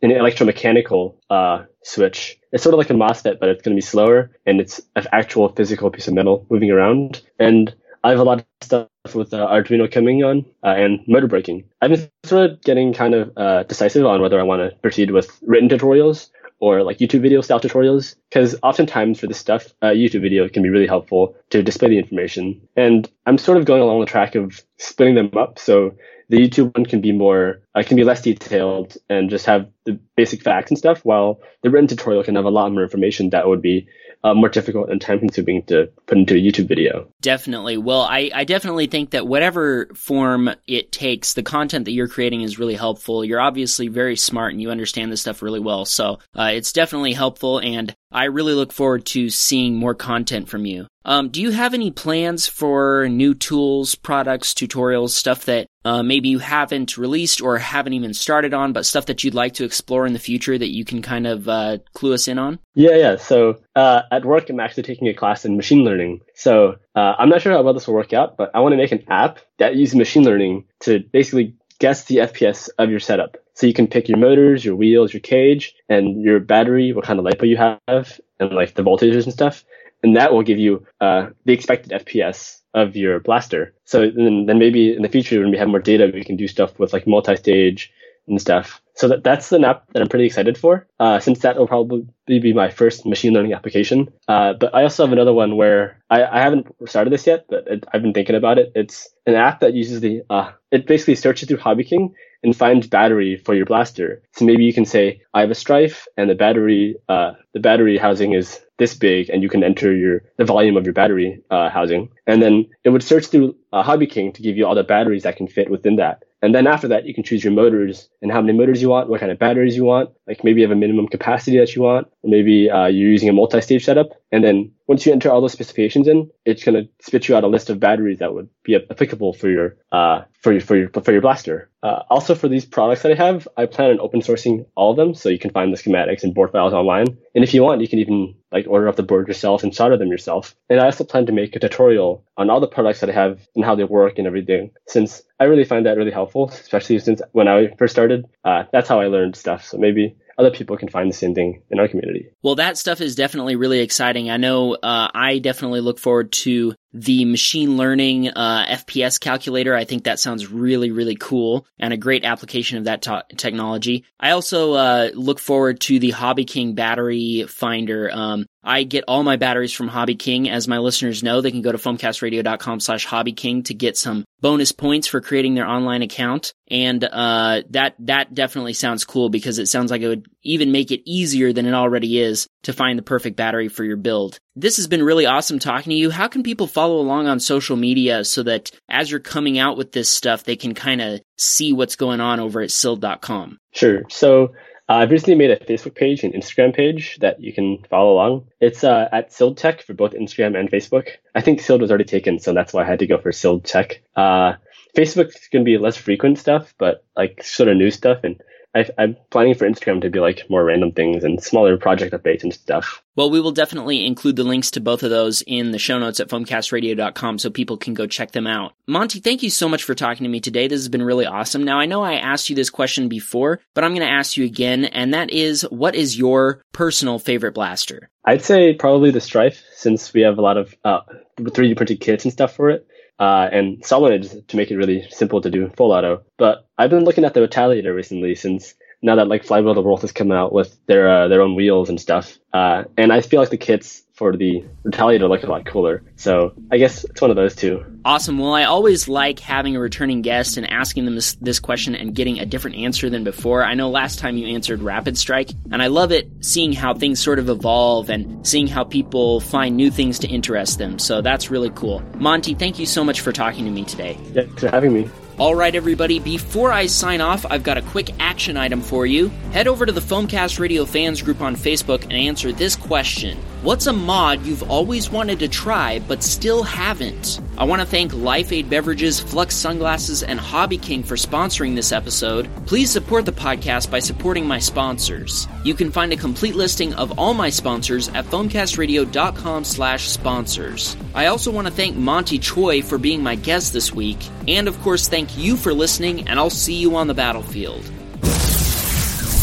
an 0.01 0.11
electromechanical 0.11 1.15
uh, 1.29 1.65
switch. 1.83 2.39
It's 2.51 2.63
sort 2.63 2.73
of 2.73 2.77
like 2.77 2.91
a 2.91 2.93
MOSFET, 2.93 3.39
but 3.39 3.49
it's 3.49 3.63
going 3.63 3.75
to 3.75 3.81
be 3.81 3.85
slower, 3.85 4.31
and 4.45 4.61
it's 4.61 4.79
an 4.95 5.07
actual 5.11 5.49
physical 5.49 5.89
piece 5.89 6.07
of 6.07 6.13
metal 6.13 6.45
moving 6.49 6.71
around. 6.71 7.21
And 7.39 7.73
I 8.03 8.11
have 8.11 8.19
a 8.19 8.23
lot 8.23 8.39
of 8.39 8.45
stuff 8.61 8.87
with 9.15 9.33
uh, 9.33 9.47
Arduino 9.47 9.91
coming 9.91 10.23
on 10.23 10.45
uh, 10.63 10.67
and 10.69 10.99
motor 11.07 11.27
braking. 11.27 11.65
I've 11.81 11.91
been 11.91 12.09
sort 12.23 12.51
of 12.51 12.61
getting 12.61 12.93
kind 12.93 13.13
of 13.13 13.31
uh, 13.37 13.63
decisive 13.63 14.05
on 14.05 14.21
whether 14.21 14.39
I 14.39 14.43
want 14.43 14.61
to 14.61 14.77
proceed 14.79 15.11
with 15.11 15.37
written 15.41 15.69
tutorials 15.69 16.29
or 16.59 16.83
like 16.83 16.97
YouTube 16.97 17.21
video 17.21 17.41
style 17.41 17.59
tutorials 17.59 18.15
because 18.29 18.55
oftentimes 18.63 19.19
for 19.19 19.27
this 19.27 19.37
stuff, 19.37 19.67
uh, 19.81 19.87
YouTube 19.87 20.21
video 20.21 20.49
can 20.49 20.63
be 20.63 20.69
really 20.69 20.87
helpful 20.87 21.35
to 21.51 21.61
display 21.61 21.89
the 21.89 21.99
information. 21.99 22.61
And 22.75 23.09
I'm 23.25 23.37
sort 23.37 23.57
of 23.57 23.65
going 23.65 23.81
along 23.81 23.99
the 23.99 24.05
track 24.05 24.35
of 24.35 24.63
splitting 24.77 25.15
them 25.15 25.31
up. 25.37 25.59
So 25.59 25.95
the 26.29 26.37
YouTube 26.37 26.75
one 26.75 26.85
can 26.85 27.01
be 27.01 27.11
more, 27.11 27.61
uh, 27.77 27.83
can 27.83 27.95
be 27.95 28.03
less 28.03 28.21
detailed 28.21 28.97
and 29.09 29.29
just 29.29 29.45
have 29.45 29.69
the 29.85 29.99
basic 30.15 30.41
facts 30.41 30.71
and 30.71 30.77
stuff, 30.77 31.05
while 31.05 31.39
the 31.61 31.69
written 31.69 31.87
tutorial 31.87 32.23
can 32.23 32.35
have 32.35 32.45
a 32.45 32.49
lot 32.49 32.71
more 32.71 32.83
information 32.83 33.29
that 33.29 33.47
would 33.47 33.61
be 33.61 33.87
uh, 34.23 34.33
more 34.33 34.49
difficult 34.49 34.89
and 34.89 34.99
time 34.99 35.19
consuming 35.19 35.63
to 35.63 35.87
put 36.07 36.17
into 36.17 36.33
a 36.33 36.37
YouTube 36.37 36.67
video. 36.67 37.07
Definitely. 37.21 37.77
Well, 37.77 38.01
I, 38.01 38.31
I 38.33 38.43
definitely 38.45 38.87
think 38.87 39.11
that 39.11 39.27
whatever 39.27 39.87
form 39.93 40.49
it 40.67 40.91
takes, 40.91 41.33
the 41.33 41.43
content 41.43 41.85
that 41.85 41.91
you're 41.91 42.07
creating 42.07 42.41
is 42.41 42.57
really 42.57 42.75
helpful. 42.75 43.23
You're 43.23 43.39
obviously 43.39 43.87
very 43.87 44.15
smart 44.15 44.53
and 44.53 44.61
you 44.61 44.71
understand 44.71 45.11
this 45.11 45.21
stuff 45.21 45.41
really 45.41 45.59
well. 45.59 45.85
So 45.85 46.19
uh, 46.35 46.51
it's 46.53 46.73
definitely 46.73 47.13
helpful. 47.13 47.59
And 47.59 47.93
I 48.11 48.25
really 48.25 48.53
look 48.53 48.73
forward 48.73 49.05
to 49.07 49.29
seeing 49.29 49.75
more 49.75 49.93
content 49.93 50.49
from 50.49 50.65
you. 50.65 50.87
Um, 51.05 51.29
do 51.29 51.41
you 51.41 51.51
have 51.51 51.73
any 51.73 51.91
plans 51.91 52.47
for 52.47 53.07
new 53.07 53.33
tools, 53.33 53.95
products, 53.95 54.53
tutorials, 54.53 55.11
stuff 55.11 55.45
that 55.45 55.67
uh, 55.85 56.03
maybe 56.03 56.27
you 56.27 56.39
haven't 56.39 56.97
released 56.97 57.41
or 57.41 57.57
haven't 57.67 57.93
even 57.93 58.13
started 58.13 58.53
on, 58.53 58.73
but 58.73 58.85
stuff 58.85 59.05
that 59.07 59.23
you'd 59.23 59.33
like 59.33 59.53
to 59.55 59.65
explore 59.65 60.05
in 60.07 60.13
the 60.13 60.19
future 60.19 60.57
that 60.57 60.69
you 60.69 60.85
can 60.85 61.01
kind 61.01 61.27
of 61.27 61.47
uh, 61.47 61.77
clue 61.93 62.13
us 62.13 62.27
in 62.27 62.39
on? 62.39 62.59
Yeah, 62.73 62.95
yeah. 62.95 63.15
So 63.17 63.59
uh, 63.75 64.01
at 64.11 64.25
work, 64.25 64.49
I'm 64.49 64.59
actually 64.59 64.83
taking 64.83 65.07
a 65.07 65.13
class 65.13 65.45
in 65.45 65.57
machine 65.57 65.83
learning. 65.83 66.21
So 66.33 66.77
uh, 66.95 67.13
I'm 67.17 67.29
not 67.29 67.41
sure 67.41 67.51
how 67.53 67.61
well 67.61 67.73
this 67.73 67.87
will 67.87 67.93
work 67.93 68.13
out, 68.13 68.37
but 68.37 68.51
I 68.55 68.59
want 68.61 68.73
to 68.73 68.77
make 68.77 68.91
an 68.91 69.03
app 69.09 69.39
that 69.59 69.75
uses 69.75 69.95
machine 69.95 70.23
learning 70.23 70.65
to 70.81 70.99
basically 70.99 71.55
guess 71.79 72.05
the 72.05 72.17
FPS 72.17 72.69
of 72.79 72.89
your 72.89 72.99
setup. 72.99 73.37
So 73.53 73.67
you 73.67 73.73
can 73.73 73.87
pick 73.87 74.07
your 74.07 74.17
motors, 74.17 74.63
your 74.63 74.75
wheels, 74.75 75.13
your 75.13 75.21
cage, 75.21 75.75
and 75.89 76.21
your 76.21 76.39
battery, 76.39 76.93
what 76.93 77.05
kind 77.05 77.19
of 77.19 77.25
LiPo 77.25 77.47
you 77.47 77.57
have, 77.57 78.19
and 78.39 78.51
like 78.51 78.75
the 78.75 78.83
voltages 78.83 79.23
and 79.23 79.33
stuff. 79.33 79.63
And 80.03 80.15
that 80.15 80.31
will 80.31 80.43
give 80.43 80.59
you 80.59 80.85
uh, 81.01 81.29
the 81.45 81.53
expected 81.53 81.91
FPS 81.91 82.61
of 82.77 82.95
your 82.95 83.19
blaster. 83.19 83.73
So 83.85 84.09
then, 84.09 84.45
then 84.45 84.59
maybe 84.59 84.95
in 84.95 85.01
the 85.01 85.09
future, 85.09 85.39
when 85.39 85.51
we 85.51 85.57
have 85.57 85.67
more 85.67 85.79
data, 85.79 86.11
we 86.13 86.23
can 86.23 86.37
do 86.37 86.47
stuff 86.47 86.77
with 86.79 86.93
like 86.93 87.07
multi-stage 87.07 87.91
and 88.27 88.41
stuff. 88.41 88.81
So 88.95 89.07
that, 89.07 89.23
that's 89.23 89.51
an 89.51 89.63
app 89.63 89.85
that 89.93 90.01
I'm 90.01 90.09
pretty 90.09 90.25
excited 90.25 90.57
for, 90.57 90.85
uh, 90.99 91.19
since 91.19 91.39
that 91.39 91.55
will 91.57 91.67
probably 91.67 92.05
be 92.27 92.51
my 92.51 92.69
first 92.69 93.05
machine 93.05 93.33
learning 93.33 93.53
application. 93.53 94.09
Uh, 94.27 94.53
but 94.53 94.73
I 94.75 94.83
also 94.83 95.05
have 95.05 95.13
another 95.13 95.33
one 95.33 95.55
where 95.55 96.03
I, 96.09 96.25
I 96.25 96.39
haven't 96.41 96.67
started 96.87 97.13
this 97.13 97.27
yet, 97.27 97.45
but 97.49 97.67
it, 97.67 97.85
I've 97.93 98.01
been 98.01 98.13
thinking 98.13 98.35
about 98.35 98.57
it. 98.57 98.71
It's 98.75 99.07
an 99.25 99.35
app 99.35 99.59
that 99.61 99.73
uses 99.73 100.01
the, 100.01 100.23
uh, 100.29 100.51
it 100.71 100.87
basically 100.87 101.15
searches 101.15 101.47
through 101.47 101.59
HobbyKing 101.59 102.11
and 102.43 102.55
finds 102.55 102.87
battery 102.87 103.37
for 103.37 103.53
your 103.55 103.65
blaster. 103.65 104.21
So 104.33 104.45
maybe 104.45 104.65
you 104.65 104.73
can 104.73 104.85
say, 104.85 105.21
I 105.33 105.41
have 105.41 105.51
a 105.51 105.55
Strife 105.55 106.05
and 106.17 106.29
the 106.29 106.35
battery, 106.35 106.95
uh, 107.07 107.33
the 107.53 107.59
battery 107.59 107.97
housing 107.97 108.33
is 108.33 108.59
this 108.77 108.93
big 108.93 109.29
and 109.29 109.43
you 109.43 109.49
can 109.49 109.63
enter 109.63 109.95
your, 109.95 110.21
the 110.37 110.45
volume 110.45 110.77
of 110.77 110.85
your 110.85 110.93
battery, 110.93 111.41
uh, 111.49 111.69
housing. 111.69 112.09
And 112.25 112.41
then 112.41 112.67
it 112.83 112.89
would 112.89 113.03
search 113.03 113.27
through 113.27 113.55
uh, 113.73 113.83
HobbyKing 113.83 114.33
to 114.35 114.41
give 114.41 114.57
you 114.57 114.65
all 114.65 114.75
the 114.75 114.83
batteries 114.83 115.23
that 115.23 115.37
can 115.37 115.47
fit 115.47 115.69
within 115.69 115.95
that. 115.97 116.23
And 116.41 116.53
then 116.53 116.67
after 116.67 116.87
that, 116.89 117.05
you 117.05 117.15
can 117.15 117.23
choose 117.23 117.43
your 117.43 117.53
motors 117.53 118.09
and 118.21 118.31
how 118.31 118.41
many 118.41 118.55
motors 118.55 118.79
you 118.79 118.89
want, 118.89 119.09
what 119.09 119.19
kind 119.19 119.31
of 119.31 119.39
batteries 119.39 119.75
you 119.75 119.83
want. 119.83 120.11
Like 120.27 120.43
maybe 120.43 120.61
you 120.61 120.67
have 120.67 120.75
a 120.75 120.79
minimum 120.79 121.07
capacity 121.07 121.57
that 121.57 121.75
you 121.75 121.81
want, 121.81 122.07
or 122.21 122.29
maybe 122.29 122.69
uh, 122.69 122.85
you're 122.85 123.09
using 123.09 123.27
a 123.27 123.33
multi-stage 123.33 123.83
setup. 123.83 124.09
And 124.31 124.43
then 124.43 124.71
once 124.85 125.05
you 125.05 125.11
enter 125.11 125.31
all 125.31 125.41
those 125.41 125.53
specifications 125.53 126.07
in, 126.07 126.29
it's 126.45 126.63
going 126.63 126.75
to 126.75 126.89
spit 127.01 127.27
you 127.27 127.35
out 127.35 127.43
a 127.43 127.47
list 127.47 127.71
of 127.71 127.79
batteries 127.79 128.19
that 128.19 128.35
would 128.35 128.49
be 128.63 128.75
applicable 128.75 129.33
for 129.33 129.49
your 129.49 129.77
uh, 129.91 130.21
for 130.41 130.51
your 130.51 130.61
for 130.61 130.75
your 130.75 130.89
for 130.89 131.11
your 131.11 131.21
blaster. 131.21 131.71
Uh, 131.81 132.03
also, 132.09 132.35
for 132.35 132.47
these 132.47 132.65
products 132.65 133.01
that 133.01 133.11
I 133.11 133.15
have, 133.15 133.47
I 133.57 133.65
plan 133.65 133.91
on 133.91 133.99
open 133.99 134.21
sourcing 134.21 134.65
all 134.75 134.91
of 134.91 134.97
them, 134.97 135.15
so 135.15 135.29
you 135.29 135.39
can 135.39 135.51
find 135.51 135.73
the 135.73 135.77
schematics 135.77 136.23
and 136.23 136.35
board 136.35 136.51
files 136.51 136.73
online. 136.73 137.07
And 137.33 137.43
if 137.43 137.53
you 137.53 137.63
want, 137.63 137.81
you 137.81 137.87
can 137.87 137.99
even 137.99 138.35
like 138.51 138.65
order 138.67 138.87
off 138.87 138.95
the 138.95 139.03
board 139.03 139.27
yourself 139.27 139.63
and 139.63 139.75
solder 139.75 139.97
them 139.97 140.09
yourself. 140.09 140.55
And 140.69 140.79
I 140.79 140.85
also 140.85 141.03
plan 141.03 141.25
to 141.25 141.31
make 141.31 141.55
a 141.55 141.59
tutorial 141.59 142.23
on 142.37 142.49
all 142.49 142.59
the 142.59 142.67
products 142.67 143.01
that 143.01 143.09
I 143.09 143.13
have 143.13 143.39
and 143.55 143.65
how 143.65 143.75
they 143.75 143.83
work 143.83 144.17
and 144.17 144.27
everything, 144.27 144.71
since 144.87 145.21
I 145.39 145.45
really 145.45 145.65
find 145.65 145.85
that 145.85 145.97
really 145.97 146.11
helpful, 146.11 146.49
especially 146.49 146.99
since 146.99 147.21
when 147.31 147.47
I 147.47 147.69
first 147.77 147.93
started, 147.93 148.25
uh, 148.43 148.63
that's 148.71 148.87
how 148.87 148.99
I 148.99 149.07
learned 149.07 149.35
stuff. 149.35 149.65
So 149.65 149.77
maybe 149.77 150.15
other 150.37 150.51
people 150.51 150.77
can 150.77 150.87
find 150.87 151.09
the 151.09 151.15
same 151.15 151.33
thing 151.33 151.63
in 151.71 151.79
our 151.79 151.87
community. 151.87 152.29
Well, 152.43 152.55
that 152.55 152.77
stuff 152.77 153.01
is 153.01 153.15
definitely 153.15 153.55
really 153.55 153.79
exciting. 153.79 154.29
I 154.29 154.37
know 154.37 154.75
uh, 154.75 155.09
I 155.13 155.39
definitely 155.39 155.81
look 155.81 155.99
forward 155.99 156.31
to 156.33 156.75
the 156.93 157.25
machine 157.25 157.77
learning 157.77 158.29
uh, 158.29 158.65
FPS 158.67 159.19
calculator. 159.19 159.75
I 159.75 159.85
think 159.85 160.05
that 160.05 160.19
sounds 160.19 160.47
really, 160.47 160.91
really 160.91 161.15
cool 161.15 161.65
and 161.77 161.93
a 161.93 161.97
great 161.97 162.25
application 162.25 162.77
of 162.77 162.85
that 162.85 163.05
technology. 163.37 164.05
I 164.19 164.31
also 164.31 164.73
uh, 164.73 165.09
look 165.13 165.39
forward 165.39 165.79
to 165.81 165.99
the 165.99 166.11
Hobby 166.11 166.45
King 166.45 166.73
battery 166.73 167.45
finder. 167.47 168.09
Um, 168.11 168.45
I 168.63 168.83
get 168.83 169.05
all 169.07 169.23
my 169.23 169.37
batteries 169.37 169.71
from 169.71 169.87
Hobby 169.87 170.15
King. 170.15 170.49
As 170.49 170.67
my 170.67 170.79
listeners 170.79 171.23
know, 171.23 171.39
they 171.39 171.51
can 171.51 171.61
go 171.61 171.71
to 171.71 171.77
foamcastradio.com 171.77 172.79
slash 172.79 173.05
Hobby 173.05 173.31
King 173.31 173.63
to 173.63 173.73
get 173.73 173.97
some 173.97 174.25
bonus 174.41 174.71
points 174.71 175.07
for 175.07 175.21
creating 175.21 175.55
their 175.55 175.67
online 175.67 176.01
account. 176.01 176.53
And, 176.69 177.03
uh, 177.03 177.61
that, 177.69 177.95
that 177.99 178.33
definitely 178.33 178.73
sounds 178.73 179.05
cool 179.05 179.29
because 179.29 179.57
it 179.57 179.67
sounds 179.67 179.89
like 179.89 180.01
it 180.01 180.07
would 180.07 180.27
even 180.47 180.71
make 180.71 180.91
it 180.91 181.01
easier 181.05 181.53
than 181.53 181.65
it 181.65 181.73
already 181.73 182.19
is 182.19 182.47
to 182.63 182.73
find 182.73 182.97
the 182.97 183.03
perfect 183.03 183.35
battery 183.35 183.67
for 183.67 183.83
your 183.83 183.97
build. 183.97 184.39
This 184.55 184.77
has 184.77 184.87
been 184.87 185.03
really 185.03 185.25
awesome 185.25 185.59
talking 185.59 185.91
to 185.91 185.95
you. 185.95 186.09
How 186.09 186.27
can 186.27 186.43
people 186.43 186.67
follow 186.67 186.99
along 186.99 187.27
on 187.27 187.39
social 187.39 187.75
media 187.75 188.23
so 188.23 188.43
that 188.43 188.71
as 188.89 189.11
you're 189.11 189.19
coming 189.19 189.59
out 189.59 189.77
with 189.77 189.91
this 189.91 190.09
stuff, 190.09 190.43
they 190.43 190.55
can 190.55 190.73
kind 190.73 191.01
of 191.01 191.21
see 191.37 191.73
what's 191.73 191.95
going 191.95 192.21
on 192.21 192.39
over 192.39 192.61
at 192.61 192.69
Suild.com? 192.69 193.59
Sure. 193.73 194.03
So 194.09 194.53
uh, 194.89 194.93
I've 194.93 195.11
recently 195.11 195.35
made 195.35 195.51
a 195.51 195.59
Facebook 195.59 195.95
page 195.95 196.23
and 196.23 196.33
Instagram 196.33 196.73
page 196.73 197.17
that 197.19 197.41
you 197.41 197.53
can 197.53 197.83
follow 197.89 198.13
along. 198.13 198.47
It's 198.61 198.83
uh, 198.83 199.09
at 199.11 199.31
Suild 199.31 199.57
Tech 199.57 199.81
for 199.81 199.93
both 199.93 200.13
Instagram 200.13 200.57
and 200.57 200.71
Facebook. 200.71 201.09
I 201.35 201.41
think 201.41 201.59
Suild 201.59 201.81
was 201.81 201.91
already 201.91 202.05
taken, 202.05 202.39
so 202.39 202.53
that's 202.53 202.73
why 202.73 202.83
I 202.83 202.87
had 202.87 202.99
to 202.99 203.07
go 203.07 203.17
for 203.17 203.31
Suild 203.31 203.65
Tech. 203.65 204.01
Uh, 204.15 204.53
Facebook's 204.95 205.49
going 205.49 205.65
to 205.65 205.69
be 205.69 205.77
less 205.77 205.97
frequent 205.97 206.39
stuff, 206.39 206.73
but 206.77 207.05
like 207.15 207.43
sort 207.43 207.69
of 207.69 207.75
new 207.75 207.91
stuff. 207.91 208.23
And 208.23 208.41
I, 208.75 208.85
am 208.97 209.17
planning 209.31 209.55
for 209.55 209.67
Instagram 209.67 210.01
to 210.01 210.09
be 210.09 210.19
like 210.19 210.49
more 210.49 210.63
random 210.63 210.91
things 210.91 211.23
and 211.23 211.41
smaller 211.41 211.77
project 211.77 212.13
updates 212.13 212.43
and 212.43 212.53
stuff. 212.53 213.01
Well, 213.15 213.31
we 213.31 213.41
will 213.41 213.51
definitely 213.51 214.05
include 214.05 214.35
the 214.35 214.43
links 214.43 214.69
to 214.71 214.81
both 214.81 215.01
of 215.01 215.09
those 215.09 215.41
in 215.47 215.71
the 215.71 215.79
show 215.79 215.97
notes 215.97 216.19
at 216.19 216.27
foamcastradio.com 216.27 217.39
so 217.39 217.49
people 217.49 217.77
can 217.77 217.93
go 217.93 218.05
check 218.05 218.31
them 218.31 218.45
out. 218.45 218.73
Monty, 218.87 219.19
thank 219.19 219.41
you 219.41 219.49
so 219.49 219.67
much 219.67 219.83
for 219.83 219.95
talking 219.95 220.23
to 220.23 220.29
me 220.29 220.39
today. 220.39 220.67
This 220.67 220.81
has 220.81 220.89
been 220.89 221.01
really 221.01 221.25
awesome. 221.25 221.63
Now, 221.63 221.79
I 221.79 221.85
know 221.85 222.03
I 222.03 222.15
asked 222.15 222.49
you 222.49 222.55
this 222.55 222.69
question 222.69 223.07
before, 223.07 223.59
but 223.73 223.83
I'm 223.83 223.95
going 223.95 224.07
to 224.07 224.13
ask 224.13 224.37
you 224.37 224.45
again, 224.45 224.85
and 224.85 225.13
that 225.13 225.31
is 225.31 225.63
what 225.63 225.95
is 225.95 226.17
your 226.17 226.61
personal 226.73 227.17
favorite 227.17 227.53
blaster? 227.53 228.09
I'd 228.25 228.43
say 228.43 228.73
probably 228.73 229.09
the 229.09 229.21
Strife, 229.21 229.63
since 229.73 230.13
we 230.13 230.21
have 230.21 230.37
a 230.37 230.41
lot 230.41 230.57
of 230.57 230.75
uh, 230.83 230.99
3D 231.39 231.77
printed 231.77 232.01
kits 232.01 232.25
and 232.25 232.31
stuff 232.31 232.55
for 232.55 232.69
it 232.69 232.87
uh, 233.19 233.49
and 233.51 233.83
Suild 233.83 234.47
to 234.47 234.57
make 234.57 234.71
it 234.71 234.77
really 234.77 235.07
simple 235.09 235.41
to 235.41 235.49
do 235.49 235.69
full 235.69 235.91
auto. 235.91 236.23
But 236.37 236.67
I've 236.77 236.89
been 236.89 237.05
looking 237.05 237.25
at 237.25 237.33
the 237.33 237.41
Retaliator 237.41 237.93
recently 237.93 238.35
since 238.35 238.75
now 239.01 239.15
that 239.15 239.27
like 239.27 239.43
Flywheel 239.43 239.73
the 239.73 239.81
World 239.81 240.01
has 240.01 240.11
come 240.11 240.31
out 240.31 240.53
with 240.53 240.77
their 240.87 241.09
uh, 241.09 241.27
their 241.27 241.41
own 241.41 241.55
wheels 241.55 241.89
and 241.89 241.99
stuff. 241.99 242.37
Uh, 242.53 242.83
and 242.97 243.11
I 243.11 243.21
feel 243.21 243.39
like 243.39 243.49
the 243.49 243.57
kits 243.57 244.03
for 244.17 244.35
the 244.35 244.63
Retaliator 244.83 245.29
look 245.29 245.43
a 245.43 245.45
lot 245.45 245.63
cooler. 245.65 246.01
So 246.15 246.51
I 246.71 246.77
guess 246.77 247.03
it's 247.03 247.21
one 247.21 247.29
of 247.29 247.35
those 247.35 247.55
two. 247.55 247.85
Awesome. 248.03 248.39
Well, 248.39 248.53
I 248.53 248.63
always 248.63 249.07
like 249.07 249.39
having 249.39 249.75
a 249.75 249.79
returning 249.79 250.23
guest 250.23 250.57
and 250.57 250.67
asking 250.69 251.05
them 251.05 251.13
this, 251.13 251.35
this 251.35 251.59
question 251.59 251.93
and 251.93 252.15
getting 252.15 252.39
a 252.39 252.45
different 252.45 252.77
answer 252.77 253.11
than 253.11 253.23
before. 253.23 253.63
I 253.63 253.75
know 253.75 253.91
last 253.91 254.17
time 254.17 254.35
you 254.35 254.47
answered 254.47 254.81
Rapid 254.81 255.19
Strike, 255.19 255.51
and 255.71 255.83
I 255.83 255.87
love 255.87 256.11
it 256.11 256.27
seeing 256.41 256.73
how 256.73 256.95
things 256.95 257.19
sort 257.19 257.37
of 257.37 257.47
evolve 257.47 258.09
and 258.09 258.45
seeing 258.45 258.65
how 258.65 258.83
people 258.83 259.39
find 259.39 259.77
new 259.77 259.91
things 259.91 260.17
to 260.19 260.27
interest 260.27 260.79
them. 260.79 260.97
So 260.97 261.21
that's 261.21 261.51
really 261.51 261.69
cool. 261.69 262.01
Monty, 262.15 262.55
thank 262.55 262.79
you 262.79 262.87
so 262.87 263.03
much 263.03 263.21
for 263.21 263.31
talking 263.31 263.65
to 263.65 263.71
me 263.71 263.85
today. 263.85 264.17
Yeah, 264.33 264.43
thanks 264.43 264.61
for 264.61 264.69
having 264.69 264.93
me. 264.93 265.07
All 265.37 265.53
right, 265.53 265.75
everybody, 265.75 266.17
before 266.17 266.71
I 266.71 266.87
sign 266.87 267.21
off, 267.21 267.45
I've 267.47 267.61
got 267.61 267.77
a 267.77 267.83
quick 267.83 268.09
action 268.19 268.57
item 268.57 268.81
for 268.81 269.05
you. 269.05 269.27
Head 269.51 269.67
over 269.67 269.85
to 269.85 269.91
the 269.91 270.01
Foamcast 270.01 270.57
Radio 270.57 270.83
fans 270.83 271.21
group 271.21 271.41
on 271.41 271.55
Facebook 271.55 272.01
and 272.05 272.13
answer 272.13 272.51
this 272.51 272.75
question 272.75 273.37
What's 273.63 273.87
a 273.87 273.93
mod 273.93 274.45
you've 274.45 274.69
always 274.69 275.09
wanted 275.09 275.39
to 275.39 275.47
try 275.47 275.97
but 276.07 276.21
still 276.21 276.61
haven't? 276.61 277.41
I 277.57 277.63
want 277.63 277.81
to 277.81 277.87
thank 277.87 278.13
Life 278.13 278.51
Aid 278.51 278.69
Beverages, 278.69 279.19
Flux 279.19 279.55
Sunglasses, 279.55 280.21
and 280.21 280.39
Hobby 280.39 280.77
King 280.77 281.01
for 281.01 281.15
sponsoring 281.15 281.73
this 281.73 281.91
episode. 281.91 282.47
Please 282.67 282.91
support 282.91 283.25
the 283.25 283.31
podcast 283.31 283.89
by 283.89 283.97
supporting 283.97 284.45
my 284.45 284.59
sponsors. 284.59 285.47
You 285.63 285.73
can 285.73 285.91
find 285.91 286.13
a 286.13 286.17
complete 286.17 286.53
listing 286.53 286.93
of 286.93 287.17
all 287.17 287.33
my 287.33 287.49
sponsors 287.49 288.09
at 288.09 288.25
foamcastradio.com 288.25 289.63
slash 289.63 290.07
sponsors. 290.07 290.95
I 291.15 291.25
also 291.25 291.51
want 291.51 291.65
to 291.65 291.73
thank 291.73 291.97
Monty 291.97 292.37
Choy 292.37 292.83
for 292.83 292.99
being 292.99 293.23
my 293.23 293.33
guest 293.33 293.73
this 293.73 293.91
week, 293.91 294.19
and 294.47 294.67
of 294.67 294.79
course 294.81 295.07
thank 295.07 295.35
you 295.35 295.57
for 295.57 295.73
listening, 295.73 296.27
and 296.27 296.39
I'll 296.39 296.51
see 296.51 296.75
you 296.75 296.95
on 296.95 297.07
the 297.07 297.15
battlefield. 297.15 297.91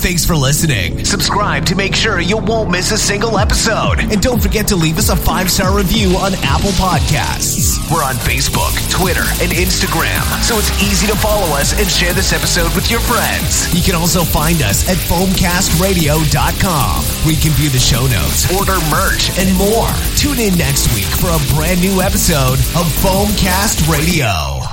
Thanks 0.05 0.27
for 0.27 0.37
listening. 0.37 1.03
Subscribe 1.03 1.65
to 1.65 1.75
make 1.75 1.95
sure 1.95 2.21
you 2.21 2.37
won't 2.37 2.71
miss 2.71 2.93
a 2.93 2.99
single 2.99 3.39
episode. 3.39 4.01
And 4.01 4.21
don't 4.21 4.39
forget 4.39 4.69
to 4.69 4.77
leave 4.77 4.99
us 4.99 5.09
a 5.09 5.17
five 5.17 5.51
star 5.51 5.75
review 5.75 6.11
on 6.19 6.35
Apple 6.45 6.77
Podcasts. 6.77 7.81
We're 7.91 8.05
on 8.05 8.13
Facebook, 8.17 8.77
Twitter, 8.93 9.25
and 9.41 9.51
Instagram, 9.51 10.21
so 10.45 10.59
it's 10.59 10.69
easy 10.83 11.07
to 11.07 11.17
follow 11.17 11.57
us 11.57 11.73
and 11.81 11.89
share 11.89 12.13
this 12.13 12.35
episode 12.35 12.75
with 12.75 12.91
your 12.91 13.01
friends. 13.01 13.73
You 13.73 13.81
can 13.81 13.95
also 13.95 14.25
find 14.25 14.61
us 14.61 14.87
at 14.91 14.99
foamcastradio.com, 15.09 17.03
where 17.25 17.33
you 17.35 17.41
can 17.41 17.53
view 17.57 17.71
the 17.71 17.81
show 17.81 18.05
notes, 18.05 18.45
order 18.53 18.77
merch, 18.93 19.33
and 19.41 19.57
more. 19.57 19.89
Tune 20.21 20.39
in 20.39 20.53
next 20.59 20.93
week 20.93 21.09
for 21.17 21.33
a 21.33 21.41
brand 21.57 21.81
new 21.81 22.03
episode 22.03 22.61
of 22.77 22.85
Foamcast 23.01 23.89
Radio. 23.89 24.64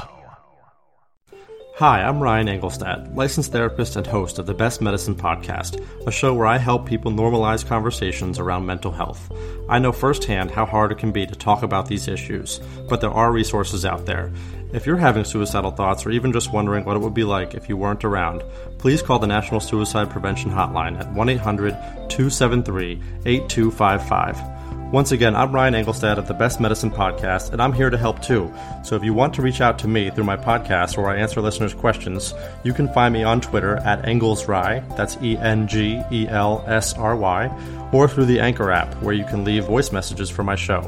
Hi, 1.82 2.04
I'm 2.04 2.22
Ryan 2.22 2.46
Engelstad, 2.46 3.16
licensed 3.16 3.52
therapist 3.52 3.96
and 3.96 4.06
host 4.06 4.38
of 4.38 4.46
the 4.46 4.54
Best 4.54 4.82
Medicine 4.82 5.16
Podcast, 5.16 5.84
a 6.06 6.12
show 6.12 6.32
where 6.32 6.46
I 6.46 6.60
help 6.60 6.86
people 6.86 7.12
normalize 7.12 7.66
conversations 7.66 8.38
around 8.38 8.68
mental 8.68 8.92
health. 8.92 9.32
I 9.68 9.80
know 9.80 9.92
firsthand 9.92 10.52
how 10.52 10.68
hard 10.68 10.92
it 10.92 11.00
can 11.00 11.12
be 11.12 11.26
to 11.26 11.34
talk 11.34 11.64
about 11.64 11.88
these 11.88 12.08
issues, 12.08 12.60
but 12.88 13.02
there 13.02 13.10
are 13.10 13.32
resources 13.32 13.84
out 13.84 14.06
there. 14.06 14.32
If 14.74 14.86
you're 14.86 14.96
having 14.96 15.24
suicidal 15.24 15.72
thoughts 15.72 16.06
or 16.06 16.12
even 16.12 16.32
just 16.32 16.54
wondering 16.54 16.86
what 16.86 16.98
it 16.98 17.00
would 17.00 17.16
be 17.16 17.24
like 17.24 17.56
if 17.56 17.68
you 17.68 17.78
weren't 17.78 18.06
around, 18.06 18.44
please 18.78 19.02
call 19.02 19.18
the 19.18 19.26
National 19.26 19.60
Suicide 19.60 20.12
Prevention 20.12 20.52
Hotline 20.52 21.00
at 21.00 21.12
1 21.12 21.30
800 21.30 21.72
273 22.10 23.02
8255. 23.26 24.61
Once 24.92 25.14
again, 25.14 25.38
I'm 25.38 25.54
Ryan 25.54 25.74
Engelstad 25.74 26.18
of 26.18 26.28
the 26.28 26.34
Best 26.34 26.60
Medicine 26.60 26.92
Podcast, 26.92 27.54
and 27.54 27.62
I'm 27.62 27.72
here 27.72 27.90
to 27.90 27.98
help 27.98 28.22
too. 28.22 28.54
So 28.84 28.98
if 28.98 29.06
you 29.06 29.14
want 29.14 29.34
to 29.36 29.42
reach 29.42 29.62
out 29.62 29.80
to 29.80 29.88
me 29.88 30.10
through 30.10 30.26
my 30.26 30.36
podcast 30.36 30.98
where 30.98 31.10
I 31.10 31.16
answer 31.16 31.40
listeners' 31.40 31.74
questions, 31.74 32.34
you 32.64 32.74
can 32.74 32.92
find 32.94 33.14
me 33.14 33.24
on 33.24 33.40
Twitter 33.40 33.78
at 33.78 34.04
Engelsry, 34.04 34.98
that's 34.98 35.18
E 35.22 35.38
N 35.38 35.66
G 35.66 36.02
E 36.12 36.28
L 36.28 36.66
S 36.68 36.94
R 36.96 37.16
Y, 37.16 37.90
or 37.94 38.10
through 38.10 38.26
the 38.26 38.42
Anchor 38.42 38.70
app 38.70 38.94
where 38.96 39.14
you 39.14 39.24
can 39.24 39.46
leave 39.46 39.64
voice 39.64 39.94
messages 39.94 40.30
for 40.30 40.44
my 40.44 40.56
show. 40.56 40.82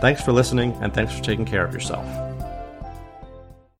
Thanks 0.00 0.22
for 0.22 0.32
listening, 0.32 0.72
and 0.80 0.94
thanks 0.94 1.14
for 1.14 1.22
taking 1.22 1.44
care 1.44 1.66
of 1.66 1.74
yourself. 1.74 2.29